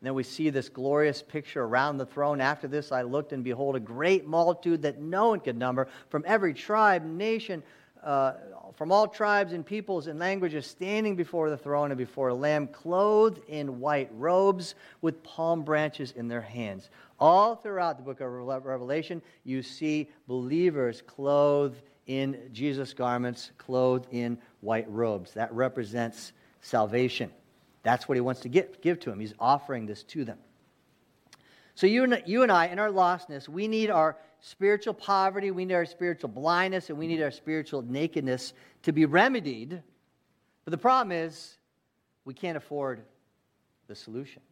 And 0.00 0.06
then 0.06 0.14
we 0.14 0.22
see 0.22 0.48
this 0.48 0.70
glorious 0.70 1.20
picture 1.20 1.62
around 1.62 1.98
the 1.98 2.06
throne. 2.06 2.40
After 2.40 2.66
this, 2.66 2.90
I 2.90 3.02
looked, 3.02 3.34
and 3.34 3.44
behold, 3.44 3.76
a 3.76 3.80
great 3.80 4.26
multitude 4.26 4.82
that 4.82 4.98
no 4.98 5.28
one 5.28 5.40
could 5.40 5.58
number 5.58 5.88
from 6.08 6.24
every 6.26 6.54
tribe, 6.54 7.04
nation, 7.04 7.62
uh, 8.02 8.32
from 8.76 8.92
all 8.92 9.06
tribes 9.06 9.52
and 9.52 9.64
peoples 9.64 10.06
and 10.06 10.18
languages, 10.18 10.66
standing 10.66 11.16
before 11.16 11.50
the 11.50 11.56
throne 11.58 11.90
and 11.90 11.98
before 11.98 12.28
a 12.28 12.34
lamb, 12.34 12.66
clothed 12.66 13.42
in 13.46 13.78
white 13.78 14.08
robes 14.14 14.74
with 15.02 15.22
palm 15.22 15.64
branches 15.64 16.12
in 16.16 16.28
their 16.28 16.40
hands. 16.40 16.88
All 17.18 17.54
throughout 17.54 17.98
the 17.98 18.02
book 18.02 18.22
of 18.22 18.30
Revelation, 18.64 19.20
you 19.44 19.62
see 19.62 20.08
believers 20.26 21.02
clothed 21.06 21.82
in 22.06 22.48
Jesus' 22.54 22.94
garments, 22.94 23.50
clothed 23.58 24.06
in 24.10 24.38
white 24.62 24.90
robes. 24.90 25.34
That 25.34 25.52
represents 25.52 26.32
salvation. 26.62 27.30
That's 27.82 28.08
what 28.08 28.16
he 28.16 28.20
wants 28.20 28.42
to 28.42 28.48
give, 28.48 28.80
give 28.80 29.00
to 29.00 29.10
them. 29.10 29.20
He's 29.20 29.34
offering 29.38 29.86
this 29.86 30.02
to 30.04 30.24
them. 30.24 30.38
So, 31.74 31.86
you 31.86 32.04
and, 32.04 32.22
you 32.26 32.42
and 32.42 32.52
I, 32.52 32.66
in 32.66 32.78
our 32.78 32.90
lostness, 32.90 33.48
we 33.48 33.66
need 33.66 33.90
our 33.90 34.16
spiritual 34.40 34.94
poverty, 34.94 35.50
we 35.50 35.64
need 35.64 35.74
our 35.74 35.86
spiritual 35.86 36.28
blindness, 36.28 36.90
and 36.90 36.98
we 36.98 37.06
need 37.06 37.22
our 37.22 37.30
spiritual 37.30 37.82
nakedness 37.82 38.52
to 38.82 38.92
be 38.92 39.06
remedied. 39.06 39.82
But 40.64 40.70
the 40.70 40.78
problem 40.78 41.12
is, 41.12 41.56
we 42.24 42.34
can't 42.34 42.56
afford 42.56 43.02
the 43.86 43.94
solution. 43.94 44.42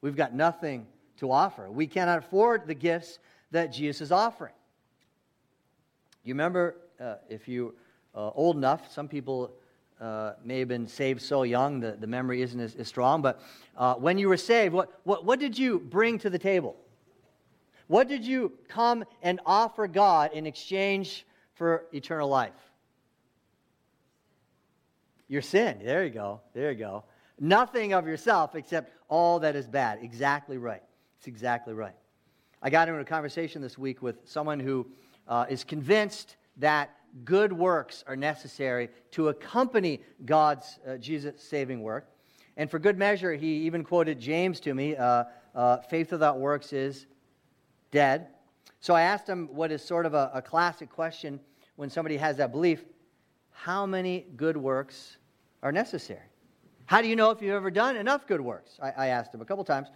We've 0.00 0.16
got 0.16 0.34
nothing 0.34 0.86
to 1.18 1.30
offer. 1.30 1.70
We 1.70 1.86
cannot 1.86 2.18
afford 2.18 2.66
the 2.66 2.74
gifts 2.74 3.18
that 3.50 3.72
Jesus 3.72 4.00
is 4.00 4.12
offering. 4.12 4.54
You 6.24 6.34
remember, 6.34 6.76
uh, 7.00 7.16
if 7.28 7.48
you're 7.48 7.72
uh, 8.14 8.30
old 8.30 8.56
enough, 8.56 8.92
some 8.92 9.08
people 9.08 9.52
uh, 10.00 10.32
may 10.44 10.58
have 10.60 10.68
been 10.68 10.86
saved 10.86 11.20
so 11.20 11.42
young 11.42 11.80
that 11.80 12.00
the 12.00 12.06
memory 12.06 12.42
isn't 12.42 12.60
as, 12.60 12.74
as 12.76 12.88
strong, 12.88 13.20
but 13.22 13.40
uh, 13.76 13.94
when 13.94 14.18
you 14.18 14.28
were 14.28 14.36
saved, 14.36 14.72
what, 14.72 15.00
what, 15.04 15.24
what 15.24 15.38
did 15.38 15.58
you 15.58 15.78
bring 15.78 16.18
to 16.18 16.30
the 16.30 16.38
table? 16.38 16.76
What 17.86 18.08
did 18.08 18.24
you 18.24 18.52
come 18.68 19.04
and 19.22 19.40
offer 19.44 19.88
God 19.88 20.32
in 20.32 20.46
exchange 20.46 21.26
for 21.54 21.86
eternal 21.92 22.28
life? 22.28 22.52
Your 25.28 25.42
sin. 25.42 25.80
There 25.84 26.04
you 26.04 26.10
go. 26.10 26.40
There 26.54 26.70
you 26.70 26.78
go. 26.78 27.04
Nothing 27.38 27.92
of 27.92 28.06
yourself 28.06 28.54
except 28.54 28.92
all 29.08 29.40
that 29.40 29.56
is 29.56 29.66
bad. 29.66 29.98
Exactly 30.02 30.56
right. 30.56 30.82
It's 31.18 31.26
exactly 31.26 31.74
right. 31.74 31.94
I 32.62 32.70
got 32.70 32.88
into 32.88 33.00
a 33.00 33.04
conversation 33.04 33.60
this 33.60 33.76
week 33.76 34.02
with 34.02 34.16
someone 34.24 34.60
who 34.60 34.86
uh, 35.26 35.46
is 35.48 35.64
convinced 35.64 36.36
that 36.58 36.90
good 37.24 37.52
works 37.52 38.04
are 38.06 38.16
necessary 38.16 38.88
to 39.12 39.28
accompany 39.28 40.00
God's 40.24 40.78
uh, 40.86 40.96
Jesus 40.96 41.42
saving 41.42 41.82
work. 41.82 42.08
And 42.56 42.70
for 42.70 42.78
good 42.78 42.98
measure, 42.98 43.34
he 43.34 43.58
even 43.66 43.84
quoted 43.84 44.20
James 44.20 44.60
to 44.60 44.74
me 44.74 44.96
uh, 44.96 45.24
uh, 45.54 45.78
faith 45.78 46.12
without 46.12 46.38
works 46.38 46.72
is 46.72 47.06
dead. 47.90 48.28
So 48.80 48.94
I 48.94 49.02
asked 49.02 49.28
him 49.28 49.48
what 49.52 49.72
is 49.72 49.82
sort 49.82 50.06
of 50.06 50.14
a, 50.14 50.30
a 50.34 50.42
classic 50.42 50.90
question 50.90 51.40
when 51.76 51.90
somebody 51.90 52.16
has 52.16 52.36
that 52.36 52.52
belief 52.52 52.84
how 53.50 53.84
many 53.84 54.26
good 54.36 54.56
works 54.56 55.18
are 55.62 55.72
necessary? 55.72 56.20
How 56.86 57.02
do 57.02 57.08
you 57.08 57.14
know 57.14 57.30
if 57.30 57.42
you've 57.42 57.54
ever 57.54 57.70
done 57.70 57.96
enough 57.96 58.26
good 58.26 58.40
works? 58.40 58.78
I, 58.82 58.90
I 58.90 59.06
asked 59.08 59.34
him 59.34 59.40
a 59.40 59.44
couple 59.44 59.64
times. 59.64 59.88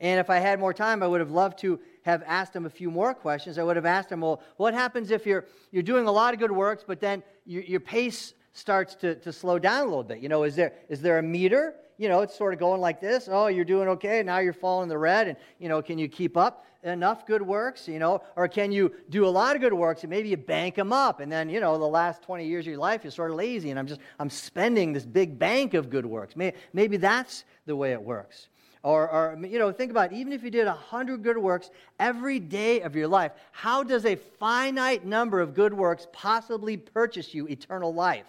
And 0.00 0.18
if 0.18 0.28
I 0.28 0.38
had 0.38 0.58
more 0.58 0.74
time, 0.74 1.02
I 1.02 1.06
would 1.06 1.20
have 1.20 1.30
loved 1.30 1.58
to 1.60 1.78
have 2.02 2.22
asked 2.26 2.54
him 2.54 2.66
a 2.66 2.70
few 2.70 2.90
more 2.90 3.14
questions. 3.14 3.58
I 3.58 3.62
would 3.62 3.76
have 3.76 3.86
asked 3.86 4.10
him, 4.10 4.20
well, 4.20 4.42
what 4.56 4.74
happens 4.74 5.10
if 5.10 5.26
you're, 5.26 5.46
you're 5.70 5.82
doing 5.82 6.06
a 6.06 6.12
lot 6.12 6.34
of 6.34 6.40
good 6.40 6.52
works, 6.52 6.84
but 6.86 7.00
then 7.00 7.22
your, 7.46 7.62
your 7.62 7.80
pace 7.80 8.34
starts 8.52 8.94
to, 8.96 9.14
to 9.16 9.32
slow 9.32 9.58
down 9.58 9.82
a 9.82 9.84
little 9.84 10.04
bit? 10.04 10.18
You 10.18 10.28
know, 10.28 10.42
is 10.44 10.56
there, 10.56 10.72
is 10.88 11.00
there 11.00 11.18
a 11.18 11.22
meter? 11.22 11.74
You 11.98 12.08
know, 12.08 12.20
it's 12.20 12.36
sort 12.36 12.52
of 12.52 12.58
going 12.58 12.80
like 12.80 13.00
this. 13.00 13.28
Oh, 13.30 13.46
you're 13.46 13.64
doing 13.64 13.88
okay. 13.90 14.22
Now 14.22 14.38
you're 14.38 14.52
falling 14.52 14.88
the 14.88 14.98
red. 14.98 15.28
And, 15.28 15.36
you 15.58 15.68
know, 15.68 15.82
can 15.82 15.98
you 15.98 16.08
keep 16.08 16.36
up 16.36 16.66
enough 16.82 17.26
good 17.26 17.42
works? 17.42 17.86
You 17.86 18.00
know, 18.00 18.22
or 18.34 18.48
can 18.48 18.72
you 18.72 18.92
do 19.08 19.26
a 19.26 19.28
lot 19.28 19.54
of 19.54 19.62
good 19.62 19.72
works 19.72 20.02
and 20.02 20.10
maybe 20.10 20.28
you 20.28 20.36
bank 20.36 20.74
them 20.74 20.92
up? 20.92 21.20
And 21.20 21.30
then, 21.30 21.48
you 21.48 21.60
know, 21.60 21.78
the 21.78 21.86
last 21.86 22.22
20 22.22 22.46
years 22.46 22.64
of 22.64 22.70
your 22.70 22.80
life, 22.80 23.04
you're 23.04 23.12
sort 23.12 23.30
of 23.30 23.36
lazy. 23.36 23.70
And 23.70 23.78
I'm 23.78 23.86
just, 23.86 24.00
I'm 24.18 24.30
spending 24.30 24.92
this 24.92 25.06
big 25.06 25.38
bank 25.38 25.74
of 25.74 25.90
good 25.90 26.06
works. 26.06 26.34
Maybe, 26.34 26.56
maybe 26.72 26.96
that's 26.96 27.44
the 27.66 27.76
way 27.76 27.92
it 27.92 28.02
works. 28.02 28.48
Or, 28.82 29.08
or, 29.08 29.38
you 29.46 29.60
know, 29.60 29.70
think 29.70 29.92
about 29.92 30.12
it. 30.12 30.16
even 30.16 30.32
if 30.32 30.42
you 30.42 30.50
did 30.50 30.66
a 30.66 30.72
hundred 30.72 31.22
good 31.22 31.38
works 31.38 31.70
every 32.00 32.40
day 32.40 32.80
of 32.80 32.96
your 32.96 33.06
life, 33.06 33.30
how 33.52 33.84
does 33.84 34.04
a 34.04 34.16
finite 34.16 35.04
number 35.04 35.40
of 35.40 35.54
good 35.54 35.72
works 35.72 36.08
possibly 36.12 36.76
purchase 36.76 37.32
you 37.32 37.46
eternal 37.46 37.94
life? 37.94 38.26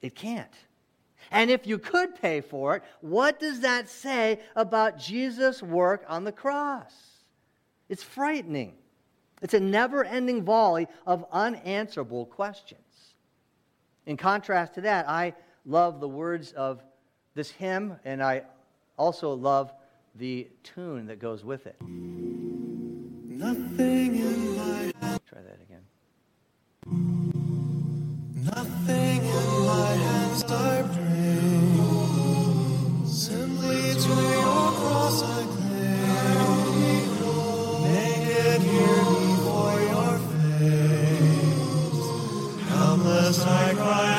It 0.00 0.14
can't. 0.14 0.54
And 1.30 1.50
if 1.50 1.66
you 1.66 1.78
could 1.78 2.20
pay 2.20 2.40
for 2.40 2.76
it, 2.76 2.82
what 3.02 3.38
does 3.38 3.60
that 3.60 3.88
say 3.88 4.40
about 4.56 4.98
Jesus' 4.98 5.62
work 5.62 6.04
on 6.08 6.24
the 6.24 6.32
cross? 6.32 6.92
It's 7.90 8.02
frightening. 8.02 8.72
It's 9.42 9.54
a 9.54 9.60
never 9.60 10.04
ending 10.04 10.42
volley 10.42 10.88
of 11.06 11.26
unanswerable 11.32 12.26
questions. 12.26 12.80
In 14.06 14.16
contrast 14.16 14.74
to 14.74 14.80
that, 14.82 15.06
I 15.08 15.34
love 15.66 16.00
the 16.00 16.08
words 16.08 16.52
of 16.52 16.82
this 17.34 17.50
hymn, 17.50 17.96
and 18.04 18.22
I 18.22 18.42
also 19.00 19.32
love 19.32 19.72
the 20.14 20.46
tune 20.62 21.06
that 21.06 21.18
goes 21.18 21.42
with 21.42 21.66
it. 21.66 21.76
Nothing 23.46 24.16
in 24.16 24.56
my 24.58 24.92
Try 25.26 25.40
that 25.40 25.60
again. 25.66 25.84
nothing 28.34 29.24
in 29.24 29.50
my 29.72 29.92
hands 30.06 30.44
I 30.44 30.82
bring. 30.82 31.80
Simply 33.06 33.94
to 34.04 34.14
your 34.36 34.72
cross 34.80 35.22
I 35.22 35.44
cling. 35.54 37.08
Naked 37.88 38.60
here 38.72 39.04
before 39.24 39.80
your 39.94 40.14
face. 40.30 42.00
Helpless 42.68 43.38
I 43.46 43.48
cry 43.74 44.09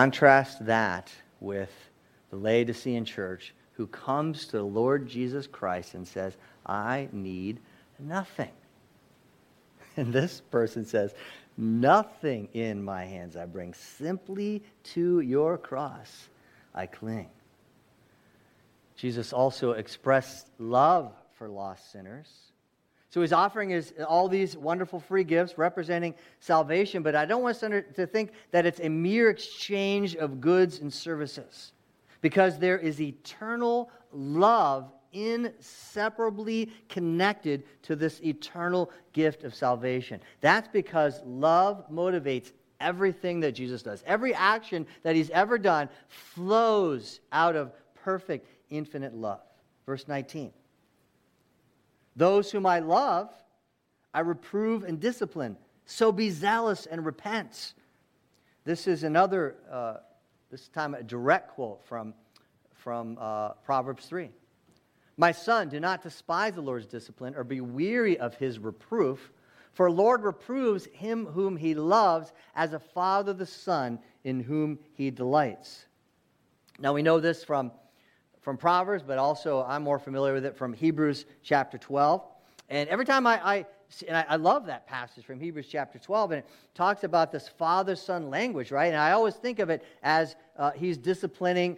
Contrast 0.00 0.64
that 0.64 1.12
with 1.40 1.70
the 2.30 2.36
Laodicean 2.36 3.04
church 3.04 3.52
who 3.72 3.86
comes 3.86 4.46
to 4.46 4.52
the 4.52 4.62
Lord 4.62 5.06
Jesus 5.06 5.46
Christ 5.46 5.92
and 5.92 6.08
says, 6.08 6.38
I 6.64 7.10
need 7.12 7.60
nothing. 7.98 8.48
And 9.98 10.10
this 10.10 10.40
person 10.40 10.86
says, 10.86 11.12
Nothing 11.58 12.48
in 12.54 12.82
my 12.82 13.04
hands 13.04 13.36
I 13.36 13.44
bring, 13.44 13.74
simply 13.74 14.62
to 14.94 15.20
your 15.20 15.58
cross 15.58 16.30
I 16.74 16.86
cling. 16.86 17.28
Jesus 18.96 19.34
also 19.34 19.72
expressed 19.72 20.48
love 20.58 21.12
for 21.34 21.46
lost 21.46 21.92
sinners. 21.92 22.30
So 23.10 23.20
he's 23.20 23.32
offering 23.32 23.70
his, 23.70 23.92
all 24.08 24.28
these 24.28 24.56
wonderful 24.56 25.00
free 25.00 25.24
gifts 25.24 25.58
representing 25.58 26.14
salvation, 26.38 27.02
but 27.02 27.16
I 27.16 27.26
don't 27.26 27.42
want 27.42 27.56
us 27.56 27.62
under, 27.64 27.82
to 27.82 28.06
think 28.06 28.30
that 28.52 28.66
it's 28.66 28.78
a 28.80 28.88
mere 28.88 29.30
exchange 29.30 30.14
of 30.14 30.40
goods 30.40 30.78
and 30.78 30.92
services 30.92 31.72
because 32.20 32.58
there 32.58 32.78
is 32.78 33.00
eternal 33.00 33.90
love 34.12 34.92
inseparably 35.12 36.70
connected 36.88 37.64
to 37.82 37.96
this 37.96 38.20
eternal 38.22 38.92
gift 39.12 39.42
of 39.42 39.56
salvation. 39.56 40.20
That's 40.40 40.68
because 40.68 41.20
love 41.24 41.84
motivates 41.90 42.52
everything 42.80 43.40
that 43.40 43.52
Jesus 43.52 43.82
does. 43.82 44.04
Every 44.06 44.32
action 44.34 44.86
that 45.02 45.16
he's 45.16 45.30
ever 45.30 45.58
done 45.58 45.88
flows 46.06 47.18
out 47.32 47.56
of 47.56 47.72
perfect, 48.04 48.46
infinite 48.70 49.14
love. 49.14 49.40
Verse 49.84 50.06
19. 50.06 50.52
Those 52.16 52.50
whom 52.50 52.66
I 52.66 52.80
love, 52.80 53.30
I 54.12 54.20
reprove 54.20 54.84
and 54.84 55.00
discipline. 55.00 55.56
So 55.84 56.12
be 56.12 56.30
zealous 56.30 56.86
and 56.86 57.04
repent. 57.04 57.74
This 58.64 58.86
is 58.86 59.04
another, 59.04 59.56
uh, 59.70 59.96
this 60.50 60.68
time 60.68 60.94
a 60.94 61.02
direct 61.02 61.50
quote 61.50 61.84
from, 61.86 62.14
from 62.74 63.16
uh, 63.20 63.50
Proverbs 63.64 64.06
3. 64.06 64.30
My 65.16 65.32
son, 65.32 65.68
do 65.68 65.80
not 65.80 66.02
despise 66.02 66.54
the 66.54 66.60
Lord's 66.62 66.86
discipline 66.86 67.34
or 67.36 67.44
be 67.44 67.60
weary 67.60 68.18
of 68.18 68.34
his 68.36 68.58
reproof, 68.58 69.32
for 69.72 69.90
Lord 69.90 70.22
reproves 70.22 70.86
him 70.92 71.26
whom 71.26 71.56
he 71.56 71.74
loves 71.74 72.32
as 72.54 72.72
a 72.72 72.78
father 72.78 73.32
the 73.32 73.46
son 73.46 73.98
in 74.24 74.40
whom 74.40 74.78
he 74.94 75.10
delights. 75.10 75.86
Now 76.78 76.94
we 76.94 77.02
know 77.02 77.20
this 77.20 77.44
from, 77.44 77.70
from 78.40 78.56
Proverbs, 78.56 79.04
but 79.06 79.18
also 79.18 79.64
I'm 79.68 79.82
more 79.82 79.98
familiar 79.98 80.32
with 80.32 80.44
it 80.44 80.56
from 80.56 80.72
Hebrews 80.72 81.26
chapter 81.42 81.78
12. 81.78 82.22
And 82.68 82.88
every 82.88 83.04
time 83.04 83.26
I, 83.26 83.40
I 83.44 83.66
and 84.06 84.16
I, 84.16 84.24
I 84.28 84.36
love 84.36 84.66
that 84.66 84.86
passage 84.86 85.24
from 85.24 85.40
Hebrews 85.40 85.66
chapter 85.68 85.98
12, 85.98 86.30
and 86.32 86.38
it 86.40 86.46
talks 86.74 87.04
about 87.04 87.32
this 87.32 87.48
father 87.48 87.96
son 87.96 88.30
language, 88.30 88.70
right? 88.70 88.86
And 88.86 88.96
I 88.96 89.12
always 89.12 89.34
think 89.34 89.58
of 89.58 89.68
it 89.68 89.84
as 90.02 90.36
uh, 90.56 90.70
he's 90.70 90.96
disciplining 90.96 91.76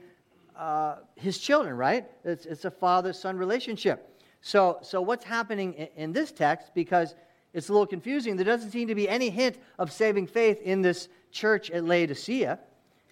uh, 0.56 0.96
his 1.16 1.38
children, 1.38 1.76
right? 1.76 2.06
It's, 2.24 2.44
it's 2.44 2.64
a 2.64 2.70
father 2.70 3.12
son 3.12 3.36
relationship. 3.36 4.08
So, 4.42 4.78
so 4.82 5.00
what's 5.00 5.24
happening 5.24 5.72
in, 5.74 5.88
in 5.96 6.12
this 6.12 6.32
text, 6.32 6.72
because 6.74 7.14
it's 7.54 7.68
a 7.68 7.72
little 7.72 7.86
confusing, 7.86 8.36
there 8.36 8.44
doesn't 8.44 8.70
seem 8.70 8.88
to 8.88 8.94
be 8.94 9.08
any 9.08 9.30
hint 9.30 9.58
of 9.78 9.90
saving 9.90 10.26
faith 10.26 10.60
in 10.62 10.82
this 10.82 11.08
church 11.30 11.70
at 11.70 11.84
Laodicea. 11.84 12.58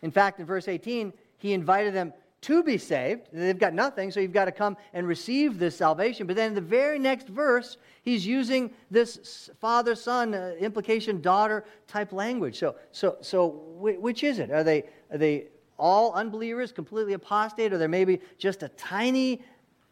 In 0.03 0.11
fact, 0.11 0.41
in 0.41 0.47
verse 0.47 0.69
18, 0.69 1.13
he 1.39 1.53
invited 1.53 1.95
them 1.95 2.13
to 2.43 2.63
be 2.63 2.79
saved. 2.79 3.29
They've 3.33 3.59
got 3.59 3.75
nothing, 3.75 4.11
so 4.11 4.21
you've 4.21 4.33
got 4.33 4.47
to 4.47 4.53
come 4.53 4.77
and 4.95 5.07
receive 5.07 5.59
this 5.59 5.77
salvation. 5.77 6.27
But 6.27 6.37
then 6.37 6.49
in 6.49 6.55
the 6.55 6.61
very 6.61 6.99
next 6.99 7.29
verse, 7.29 7.77
he's 8.03 8.27
using 8.27 8.71
this 8.91 9.51
father 9.61 9.95
son, 9.95 10.35
uh, 10.35 10.55
implication 10.59 11.21
daughter 11.21 11.65
type 11.87 12.13
language. 12.13 12.59
So, 12.59 12.77
so, 12.93 13.19
so 13.21 13.49
which 13.77 14.25
is 14.25 14.39
it? 14.39 14.51
Are 14.51 14.65
they, 14.65 14.85
are 15.11 15.19
they 15.19 15.49
all 15.79 16.13
unbelievers, 16.15 16.73
completely 16.73 17.13
apostate, 17.13 17.73
or 17.73 17.79
there 17.79 17.89
may 17.89 18.05
be 18.05 18.21
just 18.39 18.63
a 18.63 18.69
tiny 18.71 19.43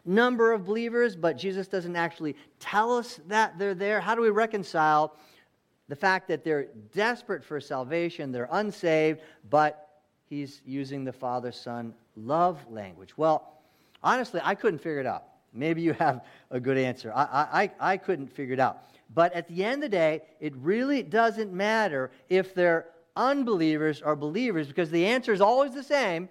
number 0.06 0.52
of 0.52 0.64
believers, 0.64 1.16
but 1.16 1.36
Jesus 1.36 1.68
doesn't 1.68 1.96
actually 1.96 2.34
tell 2.60 2.96
us 2.96 3.20
that 3.28 3.58
they're 3.58 3.74
there? 3.74 4.00
How 4.00 4.14
do 4.14 4.22
we 4.22 4.30
reconcile 4.30 5.16
the 5.88 5.96
fact 5.96 6.28
that 6.28 6.44
they're 6.44 6.68
desperate 6.94 7.42
for 7.42 7.60
salvation, 7.60 8.30
they're 8.30 8.48
unsaved, 8.52 9.20
but 9.50 10.02
he's 10.28 10.60
using 10.66 11.04
the 11.04 11.12
Father 11.12 11.50
Son 11.50 11.94
love 12.18 12.58
language? 12.70 13.16
Well, 13.16 13.60
honestly, 14.02 14.40
I 14.42 14.54
couldn't 14.54 14.78
figure 14.78 15.00
it 15.00 15.06
out. 15.06 15.24
Maybe 15.52 15.82
you 15.82 15.92
have 15.94 16.24
a 16.50 16.60
good 16.60 16.76
answer. 16.76 17.12
I, 17.14 17.70
I, 17.80 17.92
I 17.92 17.96
couldn't 17.96 18.28
figure 18.28 18.54
it 18.54 18.60
out. 18.60 18.84
But 19.14 19.32
at 19.32 19.48
the 19.48 19.64
end 19.64 19.82
of 19.82 19.90
the 19.90 19.96
day, 19.96 20.22
it 20.40 20.54
really 20.56 21.02
doesn't 21.02 21.52
matter 21.52 22.10
if 22.28 22.54
they're 22.54 22.86
unbelievers 23.16 24.02
or 24.02 24.14
believers 24.14 24.68
because 24.68 24.90
the 24.90 25.06
answer 25.06 25.32
is 25.32 25.40
always 25.40 25.72
the 25.72 25.82
same 25.82 26.28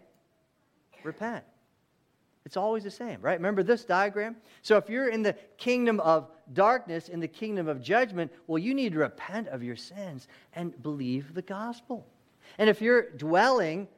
repent. 1.03 1.43
It's 2.45 2.55
always 2.55 2.83
the 2.83 2.91
same, 2.91 3.19
right? 3.21 3.37
Remember 3.37 3.61
this 3.61 3.83
diagram? 3.83 4.37
So 4.61 4.77
if 4.77 4.89
you're 4.89 5.09
in 5.09 5.21
the 5.21 5.33
kingdom 5.57 5.99
of 5.99 6.29
darkness, 6.53 7.09
in 7.09 7.19
the 7.19 7.27
kingdom 7.27 7.67
of 7.67 7.81
judgment, 7.81 8.31
well, 8.47 8.57
you 8.57 8.73
need 8.73 8.93
to 8.93 8.99
repent 8.99 9.49
of 9.49 9.63
your 9.63 9.75
sins 9.75 10.29
and 10.53 10.81
believe 10.81 11.33
the 11.33 11.41
gospel. 11.41 12.07
And 12.57 12.69
if 12.69 12.81
you're 12.81 13.09
dwelling 13.11 13.89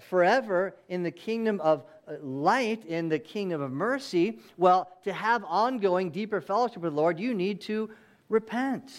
forever 0.00 0.74
in 0.88 1.02
the 1.02 1.10
kingdom 1.10 1.60
of 1.60 1.84
uh, 2.06 2.14
light, 2.20 2.84
in 2.86 3.08
the 3.08 3.18
kingdom 3.18 3.60
of 3.60 3.70
mercy, 3.70 4.38
well, 4.56 4.90
to 5.04 5.12
have 5.12 5.44
ongoing, 5.44 6.10
deeper 6.10 6.40
fellowship 6.40 6.78
with 6.82 6.92
the 6.92 7.00
Lord, 7.00 7.18
you 7.18 7.34
need 7.34 7.60
to 7.62 7.90
repent. 8.28 8.92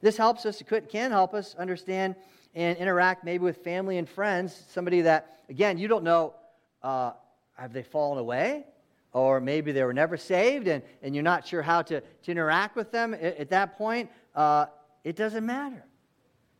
This 0.00 0.16
helps 0.16 0.46
us, 0.46 0.60
it 0.60 0.88
can 0.88 1.10
help 1.10 1.34
us 1.34 1.54
understand 1.58 2.16
and 2.54 2.78
interact 2.78 3.24
maybe 3.24 3.44
with 3.44 3.58
family 3.58 3.98
and 3.98 4.08
friends, 4.08 4.64
somebody 4.70 5.02
that, 5.02 5.40
again, 5.48 5.78
you 5.78 5.88
don't 5.88 6.04
know, 6.04 6.34
uh, 6.82 7.12
have 7.54 7.72
they 7.72 7.82
fallen 7.82 8.18
away? 8.18 8.64
Or 9.12 9.40
maybe 9.40 9.72
they 9.72 9.84
were 9.84 9.92
never 9.92 10.16
saved 10.16 10.68
and, 10.68 10.82
and 11.02 11.14
you're 11.14 11.24
not 11.24 11.46
sure 11.46 11.62
how 11.62 11.82
to, 11.82 12.00
to 12.00 12.30
interact 12.30 12.76
with 12.76 12.90
them 12.90 13.14
at, 13.14 13.22
at 13.22 13.50
that 13.50 13.76
point. 13.76 14.10
Uh, 14.34 14.66
it 15.04 15.16
doesn't 15.16 15.44
matter. 15.44 15.84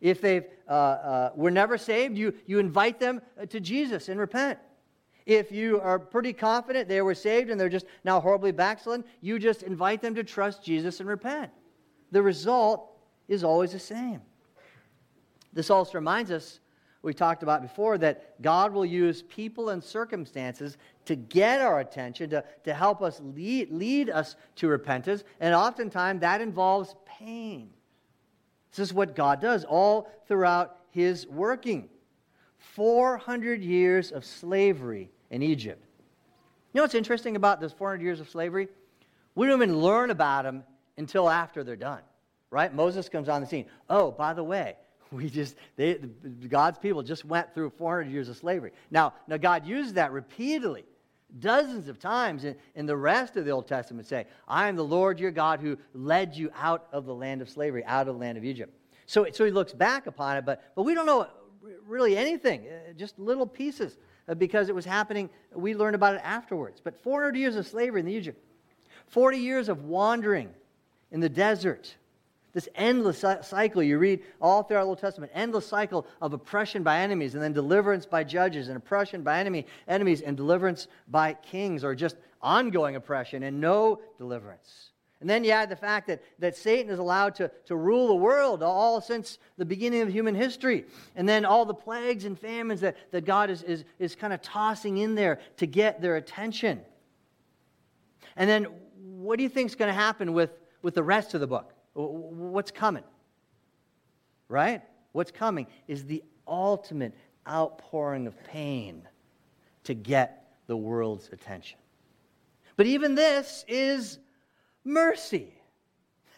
If 0.00 0.20
they 0.20 0.46
uh, 0.68 0.72
uh, 0.72 1.30
were 1.34 1.50
never 1.50 1.76
saved, 1.76 2.16
you, 2.16 2.34
you 2.46 2.58
invite 2.58 2.98
them 2.98 3.20
to 3.48 3.60
Jesus 3.60 4.08
and 4.08 4.18
repent. 4.18 4.58
If 5.26 5.52
you 5.52 5.80
are 5.80 5.98
pretty 5.98 6.32
confident 6.32 6.88
they 6.88 7.02
were 7.02 7.14
saved 7.14 7.50
and 7.50 7.60
they're 7.60 7.68
just 7.68 7.86
now 8.04 8.20
horribly 8.20 8.52
backslidden, 8.52 9.04
you 9.20 9.38
just 9.38 9.62
invite 9.62 10.00
them 10.00 10.14
to 10.14 10.24
trust 10.24 10.64
Jesus 10.64 11.00
and 11.00 11.08
repent. 11.08 11.50
The 12.10 12.22
result 12.22 12.90
is 13.28 13.44
always 13.44 13.72
the 13.72 13.78
same. 13.78 14.22
This 15.52 15.70
also 15.70 15.98
reminds 15.98 16.30
us, 16.30 16.60
we 17.02 17.14
talked 17.14 17.42
about 17.42 17.62
before, 17.62 17.98
that 17.98 18.40
God 18.42 18.72
will 18.72 18.86
use 18.86 19.22
people 19.22 19.70
and 19.70 19.82
circumstances 19.82 20.78
to 21.04 21.16
get 21.16 21.60
our 21.60 21.80
attention, 21.80 22.30
to, 22.30 22.44
to 22.64 22.74
help 22.74 23.02
us 23.02 23.20
lead, 23.22 23.70
lead 23.70 24.10
us 24.10 24.36
to 24.56 24.68
repentance, 24.68 25.24
and 25.40 25.54
oftentimes 25.54 26.20
that 26.20 26.40
involves 26.40 26.94
pain. 27.04 27.70
This 28.70 28.78
is 28.78 28.94
what 28.94 29.16
God 29.16 29.40
does 29.40 29.64
all 29.64 30.10
throughout 30.26 30.76
his 30.90 31.26
working. 31.26 31.88
400 32.58 33.62
years 33.62 34.12
of 34.12 34.24
slavery 34.24 35.10
in 35.30 35.42
Egypt. 35.42 35.84
You 36.72 36.78
know 36.78 36.84
what's 36.84 36.94
interesting 36.94 37.36
about 37.36 37.60
those 37.60 37.72
400 37.72 38.02
years 38.02 38.20
of 38.20 38.28
slavery? 38.28 38.68
We 39.34 39.46
don't 39.46 39.60
even 39.60 39.80
learn 39.80 40.10
about 40.10 40.44
them 40.44 40.62
until 40.96 41.28
after 41.28 41.64
they're 41.64 41.76
done, 41.76 42.02
right? 42.50 42.72
Moses 42.72 43.08
comes 43.08 43.28
on 43.28 43.40
the 43.40 43.46
scene. 43.46 43.66
Oh, 43.88 44.10
by 44.12 44.34
the 44.34 44.44
way, 44.44 44.76
we 45.12 45.28
just 45.28 45.56
they, 45.76 45.94
God's 45.94 46.78
people 46.78 47.02
just 47.02 47.24
went 47.24 47.52
through 47.54 47.70
400 47.70 48.10
years 48.10 48.28
of 48.28 48.36
slavery. 48.36 48.72
Now, 48.90 49.14
now 49.26 49.36
God 49.36 49.66
used 49.66 49.96
that 49.96 50.12
repeatedly, 50.12 50.84
dozens 51.38 51.88
of 51.88 51.98
times 51.98 52.44
in, 52.44 52.56
in 52.74 52.86
the 52.86 52.96
rest 52.96 53.36
of 53.36 53.44
the 53.44 53.50
Old 53.50 53.68
Testament, 53.68 54.06
say, 54.06 54.26
"I 54.48 54.68
am 54.68 54.76
the 54.76 54.84
Lord 54.84 55.20
your 55.20 55.30
God 55.30 55.60
who 55.60 55.78
led 55.94 56.36
you 56.36 56.50
out 56.56 56.88
of 56.92 57.06
the 57.06 57.14
land 57.14 57.42
of 57.42 57.48
slavery, 57.48 57.84
out 57.84 58.08
of 58.08 58.14
the 58.14 58.20
land 58.20 58.36
of 58.38 58.44
Egypt." 58.44 58.74
So, 59.06 59.26
so 59.32 59.44
he 59.44 59.50
looks 59.50 59.72
back 59.72 60.06
upon 60.06 60.36
it, 60.36 60.44
but 60.44 60.72
but 60.74 60.82
we 60.82 60.94
don't 60.94 61.06
know 61.06 61.28
really 61.86 62.16
anything, 62.16 62.66
uh, 62.66 62.92
just 62.92 63.18
little 63.18 63.46
pieces, 63.46 63.98
uh, 64.28 64.34
because 64.34 64.68
it 64.68 64.74
was 64.74 64.84
happening. 64.84 65.28
We 65.54 65.74
learned 65.74 65.94
about 65.94 66.14
it 66.14 66.22
afterwards. 66.24 66.80
But 66.82 66.96
400 66.96 67.36
years 67.36 67.56
of 67.56 67.66
slavery 67.66 68.00
in 68.00 68.08
Egypt, 68.08 68.42
40 69.08 69.38
years 69.38 69.68
of 69.68 69.84
wandering 69.84 70.50
in 71.10 71.20
the 71.20 71.28
desert 71.28 71.96
this 72.52 72.68
endless 72.74 73.24
cycle, 73.42 73.82
you 73.82 73.98
read 73.98 74.22
all 74.40 74.62
throughout 74.62 74.82
the 74.82 74.88
Old 74.88 74.98
Testament, 74.98 75.30
endless 75.34 75.66
cycle 75.66 76.06
of 76.20 76.32
oppression 76.32 76.82
by 76.82 76.98
enemies 76.98 77.34
and 77.34 77.42
then 77.42 77.52
deliverance 77.52 78.06
by 78.06 78.24
judges 78.24 78.68
and 78.68 78.76
oppression 78.76 79.22
by 79.22 79.38
enemy, 79.38 79.66
enemies 79.86 80.20
and 80.20 80.36
deliverance 80.36 80.88
by 81.08 81.34
kings 81.34 81.84
or 81.84 81.94
just 81.94 82.16
ongoing 82.42 82.96
oppression 82.96 83.42
and 83.42 83.60
no 83.60 84.00
deliverance. 84.18 84.90
And 85.20 85.28
then 85.28 85.44
you 85.44 85.50
add 85.50 85.68
the 85.68 85.76
fact 85.76 86.06
that, 86.06 86.22
that 86.38 86.56
Satan 86.56 86.90
is 86.90 86.98
allowed 86.98 87.34
to, 87.36 87.50
to 87.66 87.76
rule 87.76 88.08
the 88.08 88.14
world 88.14 88.62
all 88.62 89.02
since 89.02 89.38
the 89.58 89.66
beginning 89.66 90.00
of 90.00 90.08
human 90.08 90.34
history. 90.34 90.86
And 91.14 91.28
then 91.28 91.44
all 91.44 91.66
the 91.66 91.74
plagues 91.74 92.24
and 92.24 92.38
famines 92.38 92.80
that, 92.80 92.96
that 93.12 93.26
God 93.26 93.50
is, 93.50 93.62
is, 93.62 93.84
is 93.98 94.14
kind 94.14 94.32
of 94.32 94.40
tossing 94.40 94.96
in 94.96 95.14
there 95.14 95.40
to 95.58 95.66
get 95.66 96.00
their 96.00 96.16
attention. 96.16 96.80
And 98.34 98.48
then 98.48 98.66
what 98.96 99.36
do 99.36 99.42
you 99.42 99.50
think 99.50 99.68
is 99.68 99.74
going 99.76 99.90
to 99.90 99.94
happen 99.94 100.32
with, 100.32 100.50
with 100.80 100.94
the 100.94 101.02
rest 101.02 101.34
of 101.34 101.40
the 101.40 101.46
book? 101.46 101.74
What's 101.94 102.70
coming? 102.70 103.04
Right? 104.48 104.82
What's 105.12 105.30
coming 105.30 105.66
is 105.88 106.04
the 106.04 106.22
ultimate 106.46 107.14
outpouring 107.48 108.26
of 108.26 108.42
pain 108.44 109.02
to 109.84 109.94
get 109.94 110.52
the 110.66 110.76
world's 110.76 111.28
attention. 111.32 111.78
But 112.76 112.86
even 112.86 113.14
this 113.14 113.64
is 113.68 114.18
mercy. 114.84 115.52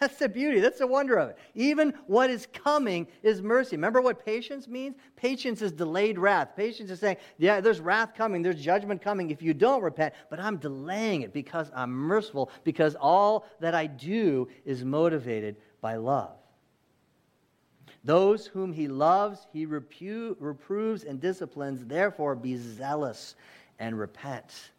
That's 0.02 0.16
the 0.16 0.28
beauty. 0.28 0.58
That's 0.58 0.80
the 0.80 0.86
wonder 0.88 1.16
of 1.16 1.28
it. 1.28 1.38
Even 1.54 1.94
what 2.08 2.28
is 2.28 2.48
coming 2.52 3.06
is 3.22 3.40
mercy. 3.40 3.76
Remember 3.76 4.02
what 4.02 4.24
patience 4.24 4.66
means? 4.66 4.96
Patience 5.14 5.62
is 5.62 5.70
delayed 5.70 6.18
wrath. 6.18 6.56
Patience 6.56 6.90
is 6.90 6.98
saying, 6.98 7.18
yeah, 7.38 7.60
there's 7.60 7.78
wrath 7.78 8.12
coming, 8.16 8.42
there's 8.42 8.60
judgment 8.60 9.00
coming 9.00 9.30
if 9.30 9.40
you 9.40 9.54
don't 9.54 9.80
repent, 9.80 10.12
but 10.28 10.40
I'm 10.40 10.56
delaying 10.56 11.22
it 11.22 11.32
because 11.32 11.70
I'm 11.72 11.92
merciful, 11.92 12.50
because 12.64 12.96
all 12.96 13.46
that 13.60 13.76
I 13.76 13.86
do 13.86 14.48
is 14.64 14.84
motivated 14.84 15.54
by 15.80 15.94
love. 15.94 16.34
Those 18.02 18.44
whom 18.44 18.72
he 18.72 18.88
loves, 18.88 19.46
he 19.52 19.68
repu- 19.68 20.34
reproves 20.40 21.04
and 21.04 21.20
disciplines. 21.20 21.84
Therefore, 21.84 22.34
be 22.34 22.56
zealous 22.56 23.36
and 23.78 23.96
repent. 23.96 24.72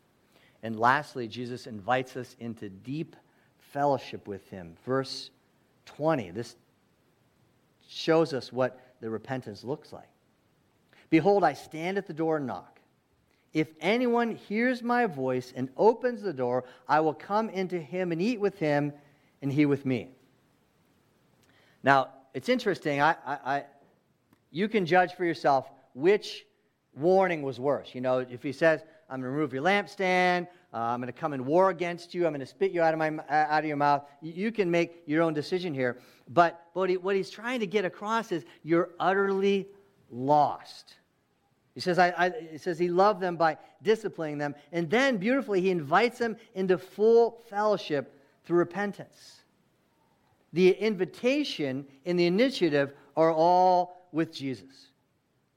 And 0.63 0.77
lastly, 0.77 1.29
Jesus 1.29 1.65
invites 1.65 2.17
us 2.17 2.35
into 2.41 2.67
deep 2.67 3.15
fellowship 3.73 4.27
with 4.27 4.47
him. 4.49 4.75
Verse 4.85 5.31
20, 5.87 6.31
this 6.31 6.55
shows 7.89 8.33
us 8.33 8.53
what 8.53 8.79
the 9.01 9.09
repentance 9.09 9.63
looks 9.63 9.91
like. 9.91 10.07
Behold, 11.09 11.43
I 11.43 11.53
stand 11.53 11.97
at 11.97 12.07
the 12.07 12.13
door 12.13 12.37
and 12.37 12.47
knock. 12.47 12.79
If 13.53 13.67
anyone 13.81 14.35
hears 14.35 14.81
my 14.81 15.05
voice 15.05 15.53
and 15.55 15.69
opens 15.75 16.21
the 16.21 16.33
door, 16.33 16.65
I 16.87 17.01
will 17.01 17.13
come 17.13 17.49
into 17.49 17.79
him 17.79 18.11
and 18.11 18.21
eat 18.21 18.39
with 18.39 18.57
him, 18.57 18.93
and 19.41 19.51
he 19.51 19.65
with 19.65 19.85
me. 19.85 20.09
Now, 21.83 22.09
it's 22.33 22.49
interesting. 22.49 23.01
I, 23.01 23.15
I, 23.25 23.37
I, 23.45 23.63
you 24.51 24.67
can 24.67 24.85
judge 24.85 25.13
for 25.13 25.25
yourself 25.25 25.69
which 25.93 26.45
warning 26.95 27.41
was 27.41 27.59
worse. 27.59 27.93
You 27.93 28.01
know, 28.01 28.19
if 28.19 28.41
he 28.41 28.51
says, 28.51 28.81
I'm 29.13 29.21
going 29.21 29.31
to 29.31 29.35
remove 29.35 29.53
your 29.53 29.61
lampstand, 29.61 30.47
uh, 30.73 30.77
I'm 30.77 30.99
going 30.99 31.05
to 31.05 31.13
come 31.13 31.33
and 31.33 31.45
war 31.45 31.69
against 31.69 32.15
you. 32.15 32.25
I'm 32.25 32.31
going 32.31 32.39
to 32.39 32.47
spit 32.47 32.71
you 32.71 32.81
out 32.81 32.95
of, 32.95 32.97
my, 32.97 33.11
out 33.29 33.59
of 33.59 33.65
your 33.65 33.77
mouth. 33.77 34.01
You 34.23 34.51
can 34.51 34.71
make 34.71 35.03
your 35.05 35.21
own 35.21 35.35
decision 35.35 35.71
here. 35.71 35.99
But 36.29 36.59
what, 36.73 36.89
he, 36.89 36.97
what 36.97 37.15
he's 37.15 37.29
trying 37.29 37.59
to 37.59 37.67
get 37.67 37.85
across 37.85 38.31
is 38.31 38.43
you're 38.63 38.89
utterly 38.99 39.67
lost. 40.09 40.95
He 41.75 41.79
says, 41.79 41.99
I, 41.99 42.11
I, 42.17 42.31
he 42.53 42.57
says 42.57 42.79
he 42.79 42.89
loved 42.89 43.21
them 43.21 43.35
by 43.35 43.59
disciplining 43.83 44.39
them. 44.39 44.55
And 44.71 44.89
then, 44.89 45.17
beautifully, 45.17 45.61
he 45.61 45.69
invites 45.69 46.17
them 46.17 46.35
into 46.55 46.79
full 46.79 47.43
fellowship 47.51 48.19
through 48.45 48.57
repentance. 48.57 49.41
The 50.53 50.71
invitation 50.71 51.85
and 52.07 52.17
the 52.17 52.25
initiative 52.25 52.93
are 53.15 53.31
all 53.31 54.07
with 54.11 54.33
Jesus. 54.33 54.87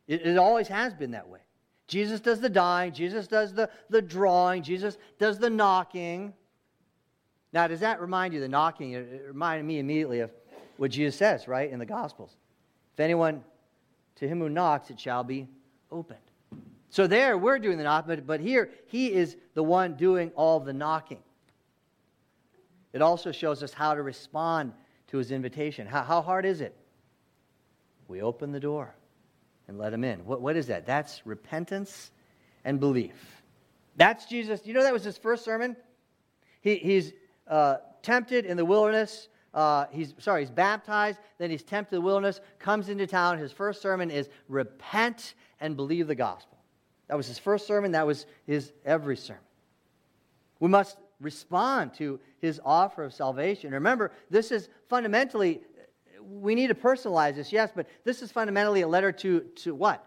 It, 0.06 0.26
it 0.26 0.36
always 0.36 0.68
has 0.68 0.92
been 0.92 1.12
that 1.12 1.26
way. 1.26 1.40
Jesus 1.87 2.20
does 2.20 2.40
the 2.40 2.49
dying, 2.49 2.92
Jesus 2.92 3.29
does 3.29 3.53
the, 3.53 3.70
the 3.90 4.03
drawing, 4.03 4.62
Jesus 4.62 4.99
does 5.18 5.38
the 5.38 5.51
knocking. 5.51 6.35
Now, 7.53 7.68
does 7.68 7.81
that 7.81 8.01
remind 8.01 8.35
you, 8.35 8.40
the 8.40 8.49
knocking? 8.49 8.92
It 8.92 9.25
reminded 9.29 9.64
me 9.64 9.79
immediately 9.79 10.20
of 10.20 10.31
what 10.79 10.90
Jesus 10.90 11.16
says, 11.16 11.46
right, 11.46 11.70
in 11.70 11.79
the 11.79 11.87
Gospels. 11.87 12.37
If 12.94 13.01
anyone, 13.01 13.44
to 14.16 14.29
him 14.29 14.40
who 14.40 14.49
knocks, 14.49 14.90
it 14.90 14.99
shall 14.99 15.22
be 15.22 15.46
opened. 15.92 16.18
So 16.90 17.07
there, 17.07 17.38
we're 17.38 17.59
doing 17.59 17.79
the 17.79 17.85
knock, 17.85 18.07
but, 18.07 18.27
but 18.27 18.40
here, 18.40 18.70
he 18.87 19.12
is 19.12 19.37
the 19.55 19.62
one 19.62 19.94
doing 19.94 20.33
all 20.35 20.59
the 20.59 20.72
knocking. 20.72 21.22
It 22.92 23.03
also 23.03 23.31
shows 23.31 23.62
us 23.62 23.72
how 23.72 23.94
to 23.94 24.03
respond 24.03 24.72
to 25.09 25.18
his 25.18 25.31
invitation. 25.31 25.87
How, 25.87 26.03
how 26.03 26.22
hard 26.22 26.44
is 26.44 26.61
it? 26.61 26.75
We 28.09 28.22
open 28.22 28.53
the 28.53 28.61
door 28.61 28.94
and 29.68 29.79
let 29.79 29.92
him 29.92 30.05
in. 30.05 30.24
What, 30.24 30.40
what 30.40 30.57
is 30.57 30.66
that? 30.68 30.87
That's 30.87 31.26
repentance 31.26 32.11
and 32.64 32.79
belief. 32.81 33.42
That's 33.96 34.26
Jesus. 34.26 34.61
You 34.64 34.74
know 34.74 34.83
that 34.83 34.92
was 34.92 35.05
his 35.05 35.18
first 35.18 35.44
sermon? 35.44 35.76
He, 36.61 36.76
he's 36.76 37.12
uh, 37.48 37.76
tempted 38.02 38.44
in 38.44 38.57
the 38.57 38.64
wilderness. 38.64 39.29
Uh, 39.55 39.87
he's 39.90 40.12
sorry, 40.18 40.42
he's 40.42 40.50
baptized, 40.50 41.18
then 41.38 41.50
he's 41.50 41.62
tempted 41.62 41.96
in 41.96 42.02
the 42.02 42.05
wilderness, 42.05 42.40
comes 42.59 42.90
into 42.90 43.07
town. 43.07 43.38
His 43.38 43.52
first 43.52 43.81
sermon 43.81 44.11
is 44.11 44.29
repent 44.48 45.35
and 45.61 45.76
believe 45.76 46.09
the 46.09 46.14
gospel. 46.14 46.59
That 47.09 47.16
was 47.16 47.26
his 47.26 47.38
first 47.38 47.66
sermon, 47.66 47.92
that 47.92 48.07
was 48.07 48.26
his 48.46 48.72
every 48.85 49.16
sermon. 49.16 49.42
We 50.61 50.68
must 50.68 50.98
respond 51.20 51.94
to 51.94 52.20
his 52.38 52.61
offer 52.64 53.02
of 53.02 53.14
salvation. 53.14 53.72
Remember, 53.72 54.12
this 54.29 54.52
is 54.52 54.68
fundamentally 54.88 55.62
we 56.28 56.54
need 56.54 56.68
to 56.68 56.74
personalize 56.74 57.36
this, 57.36 57.52
yes, 57.52 57.70
but 57.74 57.86
this 58.04 58.22
is 58.22 58.32
fundamentally 58.32 58.82
a 58.82 58.88
letter 58.88 59.12
to, 59.12 59.40
to 59.40 59.74
what? 59.74 60.04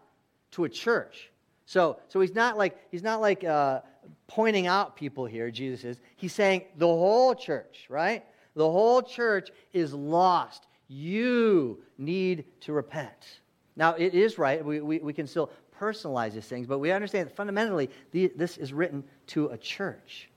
To 0.52 0.66
a 0.66 0.70
church. 0.70 1.32
So, 1.66 2.00
so 2.08 2.20
he's 2.20 2.34
not 2.34 2.58
like, 2.58 2.78
he's 2.92 3.04
not 3.04 3.22
like 3.22 3.44
uh, 3.44 3.82
pointing 4.28 4.68
out 4.68 4.96
people 4.96 5.26
here, 5.26 5.52
Jesus 5.52 5.84
is. 5.84 6.00
He's 6.16 6.34
saying 6.34 6.64
the 6.78 6.88
whole 6.88 7.36
church, 7.36 7.86
right? 7.90 8.26
The 8.56 8.70
whole 8.70 9.02
church 9.02 9.52
is 9.74 9.94
lost. 9.94 10.66
You 10.88 11.84
need 11.98 12.46
to 12.62 12.74
repent. 12.74 13.40
Now, 13.76 13.94
it 13.94 14.14
is 14.14 14.38
right. 14.38 14.66
We, 14.66 14.82
we, 14.82 15.00
we 15.00 15.14
can 15.14 15.28
still 15.28 15.52
personalize 15.80 16.34
these 16.34 16.46
things, 16.46 16.68
but 16.68 16.80
we 16.80 16.92
understand 16.92 17.30
that 17.30 17.36
fundamentally 17.36 17.90
the, 18.12 18.32
this 18.36 18.58
is 18.58 18.74
written 18.74 19.04
to 19.28 19.48
a 19.48 19.58
church. 19.58 20.30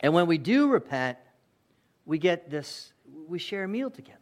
And 0.00 0.12
when 0.12 0.26
we 0.26 0.38
do 0.38 0.68
repent, 0.68 1.18
we 2.04 2.18
get 2.18 2.50
this, 2.50 2.92
we 3.26 3.38
share 3.38 3.64
a 3.64 3.68
meal 3.68 3.90
together. 3.90 4.18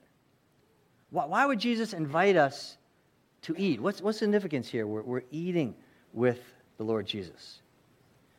Why, 1.11 1.44
would 1.44 1.59
Jesus 1.59 1.92
invite 1.92 2.37
us 2.37 2.77
to 3.42 3.55
eat? 3.59 3.81
What's, 3.81 4.01
the 4.01 4.12
significance 4.12 4.68
here? 4.68 4.87
We're, 4.87 5.03
we're 5.03 5.23
eating 5.31 5.75
with 6.12 6.40
the 6.79 6.85
Lord 6.85 7.07
Jesus. 7.07 7.62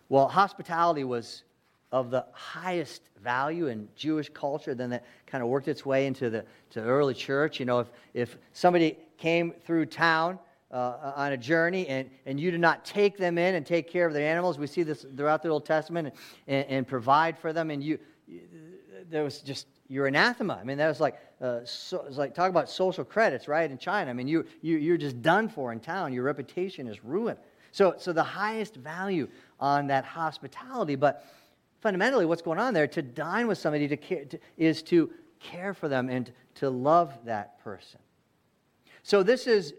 Well, 0.09 0.27
hospitality 0.27 1.03
was 1.03 1.43
of 1.91 2.11
the 2.11 2.25
highest 2.31 3.01
value 3.21 3.67
in 3.67 3.89
Jewish 3.95 4.29
culture. 4.29 4.73
Then 4.73 4.89
that 4.91 5.05
kind 5.27 5.43
of 5.43 5.49
worked 5.49 5.67
its 5.67 5.85
way 5.85 6.07
into 6.07 6.29
the, 6.29 6.45
to 6.71 6.81
the 6.81 6.87
early 6.87 7.13
church. 7.13 7.59
You 7.59 7.65
know, 7.65 7.79
if, 7.81 7.87
if 8.13 8.37
somebody 8.53 8.97
came 9.17 9.53
through 9.65 9.87
town 9.87 10.39
uh, 10.71 11.13
on 11.15 11.33
a 11.33 11.37
journey 11.37 11.87
and, 11.87 12.09
and 12.25 12.39
you 12.39 12.51
did 12.51 12.61
not 12.61 12.85
take 12.85 13.17
them 13.17 13.37
in 13.37 13.55
and 13.55 13.65
take 13.65 13.89
care 13.89 14.07
of 14.07 14.13
their 14.13 14.27
animals, 14.27 14.57
we 14.57 14.67
see 14.67 14.83
this 14.83 15.05
throughout 15.17 15.43
the 15.43 15.49
Old 15.49 15.65
Testament, 15.65 16.07
and, 16.07 16.15
and, 16.47 16.77
and 16.77 16.87
provide 16.87 17.37
for 17.37 17.51
them, 17.51 17.69
and 17.69 17.83
you, 17.83 17.99
there 19.09 19.23
was 19.23 19.41
just 19.41 19.67
you're 19.89 20.07
anathema. 20.07 20.57
I 20.59 20.63
mean, 20.63 20.77
that 20.77 20.87
was 20.87 21.01
like, 21.01 21.19
uh, 21.41 21.65
so, 21.65 22.05
it's 22.07 22.17
like 22.17 22.35
talk 22.35 22.49
about 22.49 22.69
social 22.69 23.03
credits, 23.03 23.47
right? 23.47 23.69
In 23.69 23.77
China, 23.77 24.11
I 24.11 24.13
mean, 24.13 24.27
you, 24.27 24.45
you 24.61 24.77
you're 24.77 24.97
just 24.97 25.21
done 25.21 25.49
for 25.49 25.71
in 25.71 25.79
town. 25.79 26.13
Your 26.13 26.23
reputation 26.23 26.87
is 26.87 27.03
ruined. 27.03 27.39
So, 27.71 27.95
so 27.97 28.13
the 28.13 28.23
highest 28.23 28.75
value 28.75 29.27
on 29.59 29.87
that 29.87 30.05
hospitality, 30.05 30.95
but 30.95 31.25
fundamentally, 31.79 32.25
what's 32.25 32.41
going 32.41 32.59
on 32.59 32.73
there? 32.73 32.87
To 32.87 33.01
dine 33.01 33.47
with 33.47 33.57
somebody 33.57 33.87
to, 33.87 34.25
to, 34.25 34.39
is 34.57 34.83
to 34.83 35.09
care 35.39 35.73
for 35.73 35.87
them 35.87 36.09
and 36.09 36.31
to 36.55 36.69
love 36.69 37.17
that 37.25 37.63
person. 37.63 37.99
So 39.03 39.23
this 39.23 39.47
is 39.47 39.73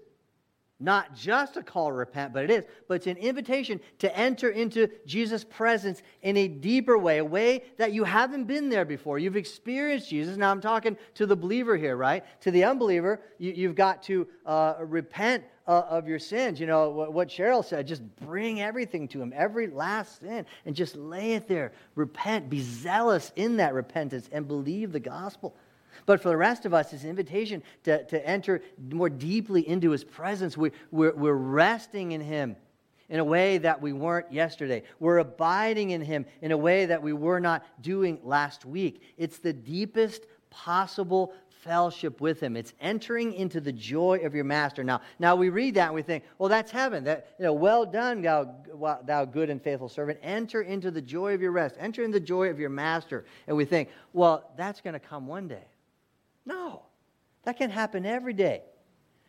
not 0.82 1.14
just 1.14 1.56
a 1.56 1.62
call 1.62 1.88
to 1.88 1.94
repent, 1.94 2.32
but 2.32 2.44
it 2.44 2.50
is. 2.50 2.64
But 2.88 2.94
it's 2.94 3.06
an 3.06 3.16
invitation 3.16 3.80
to 4.00 4.16
enter 4.16 4.50
into 4.50 4.88
Jesus' 5.06 5.44
presence 5.44 6.02
in 6.22 6.36
a 6.36 6.48
deeper 6.48 6.98
way, 6.98 7.18
a 7.18 7.24
way 7.24 7.62
that 7.78 7.92
you 7.92 8.04
haven't 8.04 8.44
been 8.44 8.68
there 8.68 8.84
before. 8.84 9.18
You've 9.18 9.36
experienced 9.36 10.10
Jesus. 10.10 10.36
Now 10.36 10.50
I'm 10.50 10.60
talking 10.60 10.96
to 11.14 11.26
the 11.26 11.36
believer 11.36 11.76
here, 11.76 11.96
right? 11.96 12.24
To 12.42 12.50
the 12.50 12.64
unbeliever, 12.64 13.20
you, 13.38 13.68
have 13.68 13.76
got 13.76 14.02
to 14.04 14.26
uh, 14.44 14.74
repent 14.80 15.44
uh, 15.66 15.82
of 15.88 16.08
your 16.08 16.18
sins. 16.18 16.58
You 16.58 16.66
know 16.66 16.90
what, 16.90 17.12
what 17.12 17.28
Cheryl 17.28 17.64
said 17.64 17.86
just 17.86 18.02
bring 18.16 18.60
everything 18.60 19.08
to 19.08 19.22
Him, 19.22 19.32
every 19.34 19.68
last 19.68 20.20
sin, 20.20 20.46
and 20.66 20.74
just 20.74 20.96
lay 20.96 21.32
it 21.32 21.48
there. 21.48 21.72
Repent, 21.94 22.50
be 22.50 22.60
zealous 22.60 23.32
in 23.36 23.56
that 23.58 23.74
repentance, 23.74 24.28
and 24.32 24.48
believe 24.48 24.92
the 24.92 25.00
gospel. 25.00 25.54
But 26.06 26.22
for 26.22 26.28
the 26.28 26.36
rest 26.36 26.66
of 26.66 26.74
us, 26.74 26.92
it's 26.92 27.04
an 27.04 27.10
invitation 27.10 27.62
to, 27.84 28.04
to 28.04 28.26
enter 28.26 28.62
more 28.90 29.10
deeply 29.10 29.66
into 29.66 29.90
his 29.90 30.04
presence. 30.04 30.56
We, 30.56 30.72
we're, 30.90 31.14
we're 31.14 31.34
resting 31.34 32.12
in 32.12 32.20
him 32.20 32.56
in 33.08 33.20
a 33.20 33.24
way 33.24 33.58
that 33.58 33.80
we 33.82 33.92
weren't 33.92 34.32
yesterday. 34.32 34.82
We're 34.98 35.18
abiding 35.18 35.90
in 35.90 36.00
him 36.00 36.24
in 36.40 36.50
a 36.50 36.56
way 36.56 36.86
that 36.86 37.02
we 37.02 37.12
were 37.12 37.40
not 37.40 37.64
doing 37.82 38.18
last 38.24 38.64
week. 38.64 39.02
It's 39.18 39.38
the 39.38 39.52
deepest 39.52 40.26
possible 40.48 41.34
fellowship 41.62 42.20
with 42.20 42.40
him. 42.40 42.56
It's 42.56 42.72
entering 42.80 43.34
into 43.34 43.60
the 43.60 43.72
joy 43.72 44.20
of 44.24 44.34
your 44.34 44.44
master. 44.44 44.82
Now, 44.82 45.00
now 45.18 45.36
we 45.36 45.48
read 45.48 45.74
that 45.74 45.86
and 45.86 45.94
we 45.94 46.02
think, 46.02 46.24
well, 46.38 46.48
that's 46.48 46.70
heaven. 46.70 47.04
That, 47.04 47.34
you 47.38 47.44
know, 47.44 47.52
well 47.52 47.86
done, 47.86 48.22
thou, 48.22 48.54
thou 49.04 49.24
good 49.24 49.48
and 49.48 49.62
faithful 49.62 49.88
servant. 49.88 50.18
Enter 50.22 50.62
into 50.62 50.90
the 50.90 51.02
joy 51.02 51.34
of 51.34 51.40
your 51.40 51.52
rest. 51.52 51.76
Enter 51.78 52.02
in 52.02 52.10
the 52.10 52.20
joy 52.20 52.48
of 52.48 52.58
your 52.58 52.70
master. 52.70 53.24
And 53.46 53.56
we 53.56 53.64
think, 53.64 53.90
well, 54.12 54.50
that's 54.56 54.80
going 54.80 54.94
to 54.94 55.00
come 55.00 55.26
one 55.26 55.48
day. 55.48 55.64
No, 56.44 56.82
that 57.44 57.56
can 57.56 57.70
happen 57.70 58.04
every 58.04 58.32
day. 58.32 58.62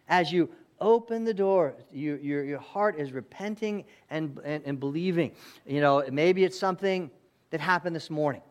As 0.08 0.32
you 0.32 0.50
open 0.80 1.24
the 1.24 1.34
door, 1.34 1.76
you, 1.92 2.20
your, 2.22 2.44
your 2.44 2.60
heart 2.60 3.00
is 3.00 3.12
repenting 3.12 3.86
and, 4.10 4.40
and, 4.44 4.64
and 4.66 4.80
believing. 4.80 5.32
You 5.66 5.82
know, 5.82 6.04
maybe 6.12 6.44
it's 6.44 6.60
something 6.60 7.10
that 7.52 7.62
happened 7.62 7.96
this 7.96 8.10
morning. 8.10 8.42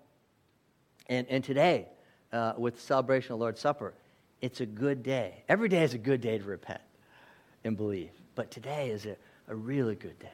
And, 1.09 1.27
and 1.29 1.45
today, 1.45 1.89
uh, 2.33 2.55
with 2.57 2.77
the 2.77 2.81
celebration 2.81 3.35
of 3.35 3.41
Lord's 3.41 3.61
Supper, 3.61 3.95
it's 4.41 4.61
a 4.61 4.67
good 4.67 5.03
day. 5.03 5.45
Every 5.49 5.69
day 5.69 5.83
is 5.83 5.95
a 5.95 5.99
good 5.99 6.21
day 6.21 6.39
to 6.39 6.45
repent 6.45 6.81
and 7.65 7.77
believe. 7.77 8.11
But 8.35 8.51
today 8.51 8.91
is 8.91 9.07
a, 9.07 9.17
a 9.49 9.55
really 9.55 9.95
good 9.95 10.19
day. 10.19 10.29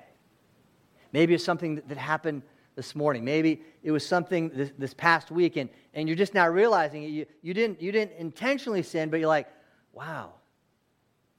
Maybe 1.13 1.35
it's 1.35 1.45
something 1.45 1.77
that, 1.77 1.89
that 1.89 1.99
happened 1.99 2.43
this 2.79 2.95
morning. 2.95 3.25
Maybe 3.25 3.61
it 3.83 3.91
was 3.91 4.07
something 4.07 4.51
this, 4.51 4.71
this 4.79 4.95
past 4.95 5.33
week, 5.33 5.57
and, 5.57 5.69
and 5.95 6.09
you're 6.09 6.17
just 6.17 6.33
now 6.33 6.47
realizing 6.47 7.03
it. 7.03 7.09
you, 7.09 7.27
you, 7.43 7.53
didn't, 7.53 7.83
you 7.83 7.91
didn't 7.91 8.13
intentionally 8.17 8.85
sin, 8.85 9.11
but 9.11 9.19
you're 9.19 9.29
like, 9.29 9.49
wow, 9.93 10.35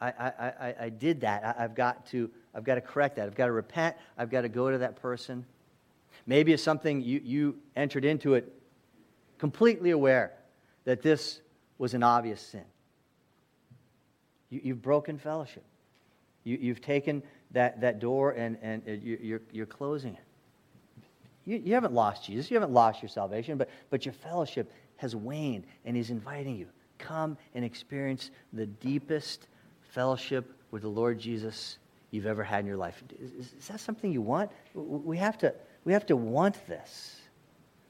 I, 0.02 0.08
I, 0.10 0.34
I, 0.38 0.76
I 0.82 0.90
did 0.90 1.22
that. 1.22 1.56
I, 1.58 1.62
have 1.62 1.76
got 1.76 2.06
to, 2.08 2.30
I've 2.54 2.66
got 2.66 2.76
to 2.76 2.82
correct 2.82 3.16
that. 3.16 3.26
I've 3.26 3.36
got 3.36 3.46
to 3.46 3.54
repent. 3.54 3.96
I've 4.18 4.30
got 4.30 4.42
to 4.42 4.50
go 4.50 4.70
to 4.70 4.80
that 4.80 4.98
person. 4.98 5.46
Maybe 6.26 6.52
it's 6.52 6.62
something 6.62 7.02
you, 7.02 7.22
you 7.24 7.56
entered 7.78 8.04
into 8.04 8.34
it 8.34 8.54
completely 9.38 9.92
aware 9.92 10.34
that 10.84 11.02
this 11.02 11.40
was 11.78 11.94
an 11.94 12.04
obvious 12.04 12.42
sin. 12.42 12.66
You, 14.50 14.60
you've 14.62 14.82
broken 14.82 15.18
fellowship. 15.18 15.64
You, 16.44 16.58
you've 16.60 16.82
taken 16.82 17.24
that, 17.52 17.80
that 17.80 18.00
door 18.00 18.32
and, 18.32 18.58
and 18.62 18.84
you're, 19.02 19.42
you're 19.54 19.66
closing 19.66 20.16
it. 20.16 20.24
You, 21.50 21.60
you 21.66 21.74
haven't 21.74 21.94
lost 21.94 22.26
Jesus. 22.26 22.52
You 22.52 22.56
haven't 22.56 22.74
lost 22.74 23.02
your 23.02 23.10
salvation, 23.10 23.58
but, 23.58 23.70
but 23.90 24.06
your 24.06 24.14
fellowship 24.14 24.72
has 24.98 25.16
waned, 25.16 25.66
and 25.84 25.96
He's 25.96 26.12
inviting 26.12 26.56
you. 26.56 26.68
Come 27.00 27.38
and 27.56 27.66
experience 27.66 28.30
the 28.54 28.68
deepest 28.68 29.48
fellowship 29.82 30.54
with 30.70 30.84
the 30.84 30.90
Lord 30.90 31.18
Jesus 31.18 31.80
you've 32.12 32.28
ever 32.28 32.44
had 32.44 32.60
in 32.60 32.66
your 32.68 32.78
life. 32.78 33.02
Is, 33.20 33.54
is 33.54 33.68
that 33.68 33.80
something 33.80 34.12
you 34.12 34.22
want? 34.22 34.52
We 34.76 35.18
have, 35.18 35.40
to, 35.40 35.56
we 35.86 35.94
have 35.94 36.06
to 36.08 36.16
want 36.16 36.68
this. 36.68 37.20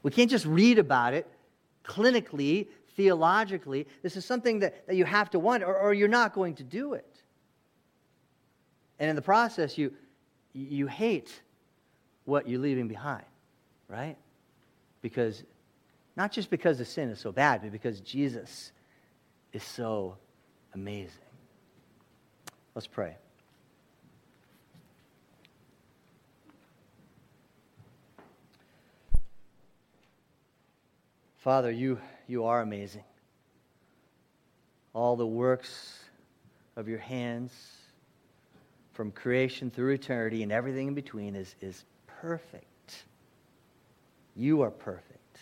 We 0.02 0.10
can't 0.10 0.30
just 0.30 0.46
read 0.46 0.78
about 0.78 1.12
it 1.12 1.26
clinically, 1.84 2.68
theologically. 2.96 3.86
This 4.02 4.16
is 4.16 4.24
something 4.24 4.60
that, 4.60 4.86
that 4.86 4.96
you 4.96 5.04
have 5.04 5.28
to 5.30 5.38
want, 5.38 5.64
or, 5.64 5.76
or 5.76 5.92
you're 5.92 6.08
not 6.08 6.32
going 6.32 6.54
to 6.54 6.64
do 6.64 6.94
it. 6.94 7.20
And 8.98 9.10
in 9.10 9.16
the 9.16 9.22
process, 9.22 9.76
you, 9.76 9.92
you 10.54 10.86
hate 10.86 11.42
what 12.24 12.48
you're 12.48 12.60
leaving 12.60 12.88
behind 12.88 13.24
right? 13.90 14.16
Because, 15.02 15.42
not 16.16 16.32
just 16.32 16.48
because 16.48 16.78
the 16.78 16.84
sin 16.84 17.08
is 17.10 17.18
so 17.18 17.32
bad, 17.32 17.62
but 17.62 17.72
because 17.72 18.00
Jesus 18.00 18.72
is 19.52 19.64
so 19.64 20.16
amazing. 20.74 21.10
Let's 22.74 22.86
pray. 22.86 23.16
Father, 31.38 31.70
you, 31.70 31.98
you 32.28 32.44
are 32.44 32.60
amazing. 32.60 33.04
All 34.92 35.16
the 35.16 35.26
works 35.26 35.98
of 36.76 36.86
your 36.86 36.98
hands 36.98 37.52
from 38.92 39.10
creation 39.10 39.70
through 39.70 39.94
eternity 39.94 40.42
and 40.42 40.52
everything 40.52 40.88
in 40.88 40.94
between 40.94 41.34
is, 41.34 41.56
is 41.62 41.84
perfect. 42.06 42.69
You 44.40 44.62
are 44.62 44.70
perfect. 44.70 45.38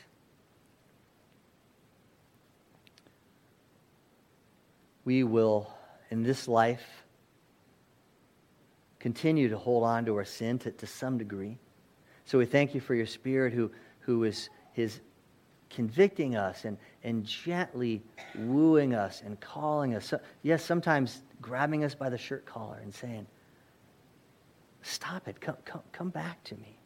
We 5.05 5.23
will, 5.23 5.73
in 6.11 6.25
this 6.25 6.49
life, 6.49 7.05
continue 8.99 9.51
to 9.51 9.57
hold 9.57 9.85
on 9.85 10.05
to 10.07 10.17
our 10.17 10.25
sin 10.25 10.59
to, 10.59 10.73
to 10.73 10.87
some 10.89 11.17
degree. 11.17 11.59
So 12.25 12.39
we 12.39 12.45
thank 12.45 12.75
you 12.75 12.81
for 12.81 12.97
your 12.97 13.07
Spirit 13.07 13.53
who, 13.53 13.71
who 14.01 14.25
is 14.25 14.51
his 14.73 14.99
convicting 15.71 16.35
us 16.35 16.65
and, 16.65 16.77
and 17.05 17.25
gently 17.25 18.03
wooing 18.35 18.97
us 18.97 19.23
and 19.25 19.39
calling 19.39 19.95
us. 19.95 20.07
So, 20.07 20.19
yes, 20.43 20.65
sometimes 20.65 21.23
grabbing 21.41 21.85
us 21.85 21.95
by 21.95 22.11
the 22.11 22.19
shirt 22.19 22.47
collar 22.47 22.81
and 22.83 22.93
saying, 22.93 23.29
Stop 24.83 25.29
it. 25.29 25.41
Come, 25.41 25.57
come, 25.65 25.83
come 25.93 26.11
back 26.11 26.43
to 26.45 26.57
me. 26.57 26.78